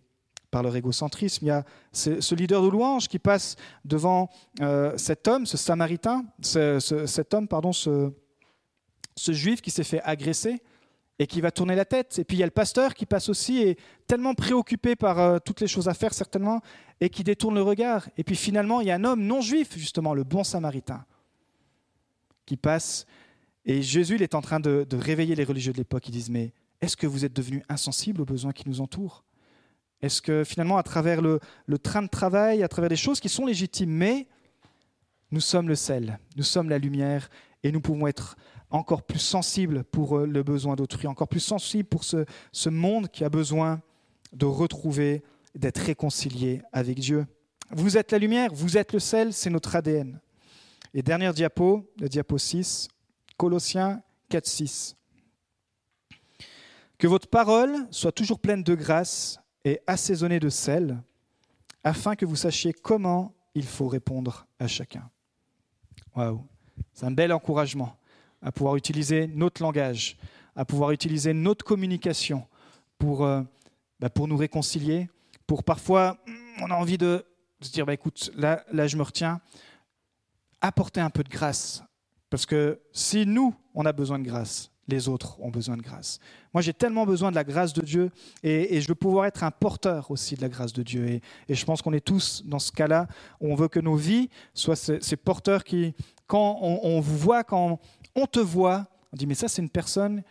par 0.51 0.63
leur 0.63 0.77
égocentrisme. 0.77 1.47
Il 1.47 1.49
y 1.49 1.51
a 1.51 1.65
ce, 1.93 2.35
leader 2.35 2.63
de 2.63 2.69
louange 2.69 3.09
qui 3.09 3.19
passe 3.19 3.57
devant 3.87 4.29
euh, 4.61 4.93
cet 4.99 5.27
homme, 5.29 5.47
ce 5.47 5.57
samaritain, 5.57 6.27
cet 6.43 7.33
homme, 7.33 7.49
pardon, 7.49 7.73
ce 7.73 8.13
juif 9.17 9.63
qui 9.63 9.71
s'est 9.71 9.83
fait 9.83 10.03
agresser 10.03 10.61
et 11.19 11.27
qui 11.27 11.41
va 11.41 11.51
tourner 11.51 11.75
la 11.75 11.85
tête. 11.85 12.19
Et 12.19 12.25
puis 12.25 12.37
il 12.37 12.41
y 12.41 12.43
a 12.43 12.47
le 12.47 12.51
pasteur 12.51 12.95
qui 12.95 13.07
passe 13.07 13.29
aussi 13.29 13.59
et 13.59 13.79
tellement 14.07 14.35
préoccupé 14.35 14.97
par 14.97 15.21
euh, 15.21 15.39
toutes 15.39 15.61
les 15.61 15.67
choses 15.67 15.89
à 15.89 15.95
faire 15.95 16.13
certainement 16.13 16.61
et 17.01 17.09
qui 17.09 17.23
détourne 17.25 17.55
le 17.55 17.63
regard. 17.63 18.09
Et 18.17 18.25
puis 18.25 18.37
finalement 18.37 18.81
il 18.81 18.89
y 18.89 18.91
a 18.91 18.97
un 18.97 19.05
homme 19.05 19.23
non 19.23 19.41
juif 19.41 19.77
justement, 19.77 20.15
le 20.15 20.25
bon 20.25 20.45
samaritain, 20.45 21.05
qui 22.47 22.57
passe 22.57 23.07
et 23.65 23.83
Jésus 23.83 24.17
il 24.17 24.23
est 24.23 24.35
en 24.35 24.43
train 24.43 24.61
de, 24.61 24.87
réveiller 24.93 25.35
les 25.35 25.45
religieux 25.45 25.73
de 25.73 25.79
l'époque. 25.79 26.09
Ils 26.09 26.13
disent 26.13 26.31
mais 26.31 26.53
est-ce 26.81 26.97
que 26.97 27.07
vous 27.07 27.25
êtes 27.25 27.33
devenus 27.33 27.63
insensibles 27.69 28.21
aux 28.21 28.27
besoins 28.27 28.53
qui 28.53 28.69
nous 28.69 28.81
entourent? 28.81 29.25
Est-ce 30.03 30.21
que 30.21 30.45
finalement 30.45 30.77
à 30.77 30.83
travers 30.83 31.23
le, 31.23 31.41
le 31.67 31.79
train 31.79 32.03
de 32.03 32.09
travail, 32.09 32.63
à 32.63 32.69
travers 32.69 32.91
des 32.91 32.97
choses 32.97 33.21
qui 33.21 33.31
sont 33.31 33.47
légitimes, 33.47 33.91
mais 33.91 34.27
nous 35.31 35.41
sommes 35.41 35.69
le 35.69 35.75
sel, 35.77 36.19
nous 36.37 36.43
sommes 36.43 36.69
la 36.69 36.79
lumière 36.79 37.31
et 37.63 37.73
nous 37.73 37.81
pouvons 37.81 38.07
être 38.07 38.37
encore 38.75 39.03
plus 39.03 39.21
sensible 39.21 39.85
pour 39.85 40.19
euh, 40.19 40.27
le 40.27 40.43
besoin 40.43 40.75
d'autrui, 40.75 41.07
encore 41.07 41.29
plus 41.29 41.41
sensible 41.41 41.89
pour 41.89 42.03
ce, 42.03 42.69
monde 42.69 43.09
qui 43.09 43.25
a 43.25 43.29
besoin 43.29 43.81
de 44.33 44.47
retrouver, 44.47 45.23
d'être 45.55 45.79
réconcilié 45.79 46.61
avec 46.73 46.99
Dieu. 46.99 47.25
Vous 47.71 47.97
êtes 47.97 48.11
la 48.11 48.19
lumière, 48.19 48.53
vous 48.53 48.77
êtes 48.77 48.93
le 48.93 48.99
sel, 48.99 49.33
c'est 49.33 49.49
notre 49.49 49.77
ADN. 49.77 50.21
Et 50.93 51.03
dernière 51.03 51.33
diapo, 51.33 51.89
le 52.01 52.09
diapo 52.09 52.37
6, 52.37 52.89
Colossiens 53.37 54.03
4, 54.29 54.47
6. 54.47 54.97
Que 56.99 57.07
votre 57.07 57.29
parole 57.29 57.87
soit 57.91 58.13
toujours 58.13 58.41
pleine 58.41 58.65
de 58.65 58.75
grâce 58.75 59.39
et 59.65 59.81
assaisonnée 59.87 60.41
de 60.41 60.49
sel, 60.49 61.01
afin 61.85 62.17
que 62.17 62.27
vous 62.27 62.37
sachiez 62.37 62.73
comment 62.73 63.35
il 63.55 63.67
faut 63.67 63.87
répondre 63.87 64.47
à 64.59 64.67
chacun. 64.67 65.09
Waouh, 66.17 66.45
c'est 66.93 67.07
un 67.07 67.13
bel 67.13 67.33
encouragement 67.33 67.97
à 68.45 68.53
pouvoir 68.53 68.77
utiliser 68.77 69.27
notre 69.27 69.63
langage, 69.63 70.17
à 70.55 70.65
pouvoir 70.65 70.93
utiliser 70.93 71.33
notre 71.33 71.65
communication 71.65 72.47
pour, 72.99 73.25
euh, 73.25 73.43
bah, 73.99 74.11
pour 74.11 74.29
nous 74.29 74.37
réconcilier, 74.37 75.09
pour 75.47 75.65
parfois, 75.65 76.19
on 76.61 76.71
a 76.71 76.75
envie 76.75 76.99
de 76.99 77.25
se 77.61 77.73
dire, 77.73 77.87
bah, 77.87 77.95
écoute, 77.95 78.31
là, 78.37 78.65
là 78.73 78.87
je 78.87 78.97
me 78.97 79.03
retiens, 79.03 79.41
apporter 80.61 81.01
un 81.01 81.11
peu 81.11 81.25
de 81.25 81.29
grâce. 81.29 81.83
Parce 82.31 82.47
que 82.47 82.81
si 82.93 83.27
nous, 83.27 83.55
on 83.75 83.87
a 83.87 83.93
besoin 83.93 84.19
de 84.19 84.25
grâce, 84.25 84.71
les 84.89 85.09
autres 85.09 85.41
ont 85.41 85.51
besoin 85.51 85.77
de 85.77 85.83
grâce. 85.83 86.19
Moi, 86.53 86.63
j'ai 86.63 86.75
tellement 86.75 87.07
besoin 87.07 87.31
de 87.31 87.37
la 87.37 87.45
grâce 87.45 87.73
de 87.73 87.83
Dieu 87.83 88.11
et, 88.43 88.81
je 88.81 88.89
veux 88.89 88.95
pouvoir 88.95 89.27
être 89.27 89.43
un 89.43 89.51
porteur 89.51 90.11
aussi 90.11 90.35
de 90.35 90.43
la 90.43 90.49
grâce 90.49 90.73
de 90.73 90.83
Dieu. 90.83 91.09
Et, 91.49 91.55
je 91.55 91.65
pense 91.65 91.83
qu'on 91.83 91.93
est 91.93 92.05
tous 92.05 92.43
dans 92.45 92.59
ce 92.59 92.73
cas-là 92.73 93.09
où 93.41 93.51
on 93.51 93.55
veut 93.55 93.69
que 93.69 93.81
nos 93.81 93.97
vies 93.97 94.29
soient 94.53 94.77
ces, 94.77 95.17
porteurs 95.17 95.65
qui, 95.65 95.95
quand 96.27 96.59
on, 96.63 97.01
vous 97.01 97.19
voit, 97.19 97.45
quand 97.45 97.81
on 98.15 98.27
te 98.27 98.41
voit, 98.41 98.87
on 99.13 99.17
dit 99.17 99.27
mais 99.27 99.35
ça 99.35 99.49
c'est 99.49 99.63
une 99.63 99.71
personne 99.71 100.23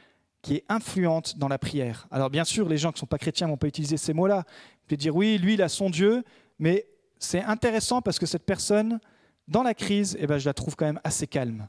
qui 0.41 0.55
est 0.55 0.65
influente 0.67 1.37
dans 1.37 1.47
la 1.47 1.57
prière. 1.57 2.07
Alors 2.11 2.29
bien 2.29 2.43
sûr, 2.43 2.67
les 2.67 2.77
gens 2.77 2.91
qui 2.91 2.97
ne 2.97 2.99
sont 2.99 3.05
pas 3.05 3.17
chrétiens 3.17 3.47
vont 3.47 3.57
pas 3.57 3.67
utiliser 3.67 3.97
ces 3.97 4.13
mots-là. 4.13 4.43
Ils 4.83 4.87
peuvent 4.87 4.97
dire 4.97 5.15
oui, 5.15 5.37
lui 5.37 5.53
il 5.53 5.61
a 5.61 5.69
son 5.69 5.89
Dieu, 5.89 6.23
mais 6.59 6.85
c'est 7.17 7.41
intéressant 7.41 8.01
parce 8.01 8.19
que 8.19 8.25
cette 8.25 8.45
personne, 8.45 8.99
dans 9.47 9.63
la 9.63 9.73
crise, 9.73 10.17
eh 10.19 10.27
ben, 10.27 10.37
je 10.37 10.45
la 10.45 10.53
trouve 10.53 10.75
quand 10.75 10.85
même 10.85 10.99
assez 11.03 11.27
calme. 11.27 11.67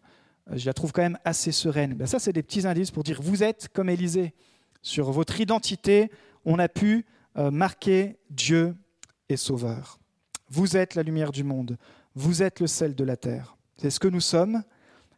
Euh, 0.51 0.57
je 0.57 0.67
la 0.67 0.75
trouve 0.75 0.93
quand 0.93 1.03
même 1.03 1.19
assez 1.25 1.53
sereine. 1.53 1.95
Ben, 1.95 2.07
ça, 2.07 2.19
c'est 2.19 2.33
des 2.33 2.43
petits 2.43 2.67
indices 2.67 2.91
pour 2.91 3.05
dire 3.05 3.23
vous 3.23 3.43
êtes 3.43 3.69
comme 3.73 3.89
Élisée. 3.89 4.35
Sur 4.83 5.11
votre 5.13 5.41
identité, 5.41 6.11
on 6.45 6.59
a 6.59 6.69
pu 6.69 7.07
euh, 7.37 7.51
marquer 7.51 8.19
Dieu 8.31 8.75
est 9.29 9.37
sauveur. 9.37 9.99
Vous 10.51 10.77
êtes 10.77 10.95
la 10.95 11.03
lumière 11.03 11.33
du 11.33 11.43
monde. 11.43 11.79
Vous 12.15 12.43
êtes 12.43 12.61
le 12.61 12.67
sel 12.67 12.95
de 12.95 13.05
la 13.05 13.17
terre. 13.17 13.57
C'est 13.77 13.91
ce 13.91 14.01
que 14.01 14.09
nous 14.09 14.21
sommes. 14.21 14.63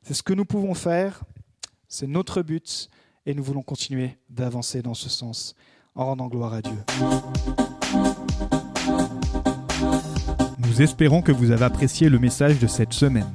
C'est 0.06 0.14
ce 0.14 0.22
que 0.22 0.32
nous 0.32 0.44
pouvons 0.44 0.74
faire, 0.74 1.24
c'est 1.88 2.06
notre 2.06 2.42
but, 2.42 2.88
et 3.26 3.34
nous 3.34 3.42
voulons 3.42 3.62
continuer 3.62 4.16
d'avancer 4.30 4.80
dans 4.80 4.94
ce 4.94 5.08
sens 5.08 5.56
en 5.96 6.04
rendant 6.04 6.28
gloire 6.28 6.54
à 6.54 6.62
Dieu. 6.62 6.78
Nous 10.60 10.82
espérons 10.82 11.22
que 11.22 11.32
vous 11.32 11.50
avez 11.50 11.64
apprécié 11.64 12.08
le 12.08 12.20
message 12.20 12.60
de 12.60 12.68
cette 12.68 12.92
semaine. 12.92 13.32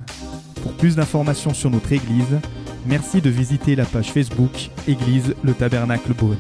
Pour 0.64 0.72
plus 0.78 0.96
d'informations 0.96 1.54
sur 1.54 1.70
notre 1.70 1.92
Église, 1.92 2.40
merci 2.86 3.20
de 3.20 3.30
visiter 3.30 3.76
la 3.76 3.84
page 3.84 4.14
Facebook 4.14 4.70
Église 4.88 5.36
le 5.44 5.54
Tabernacle 5.54 6.14
Beaune. 6.14 6.38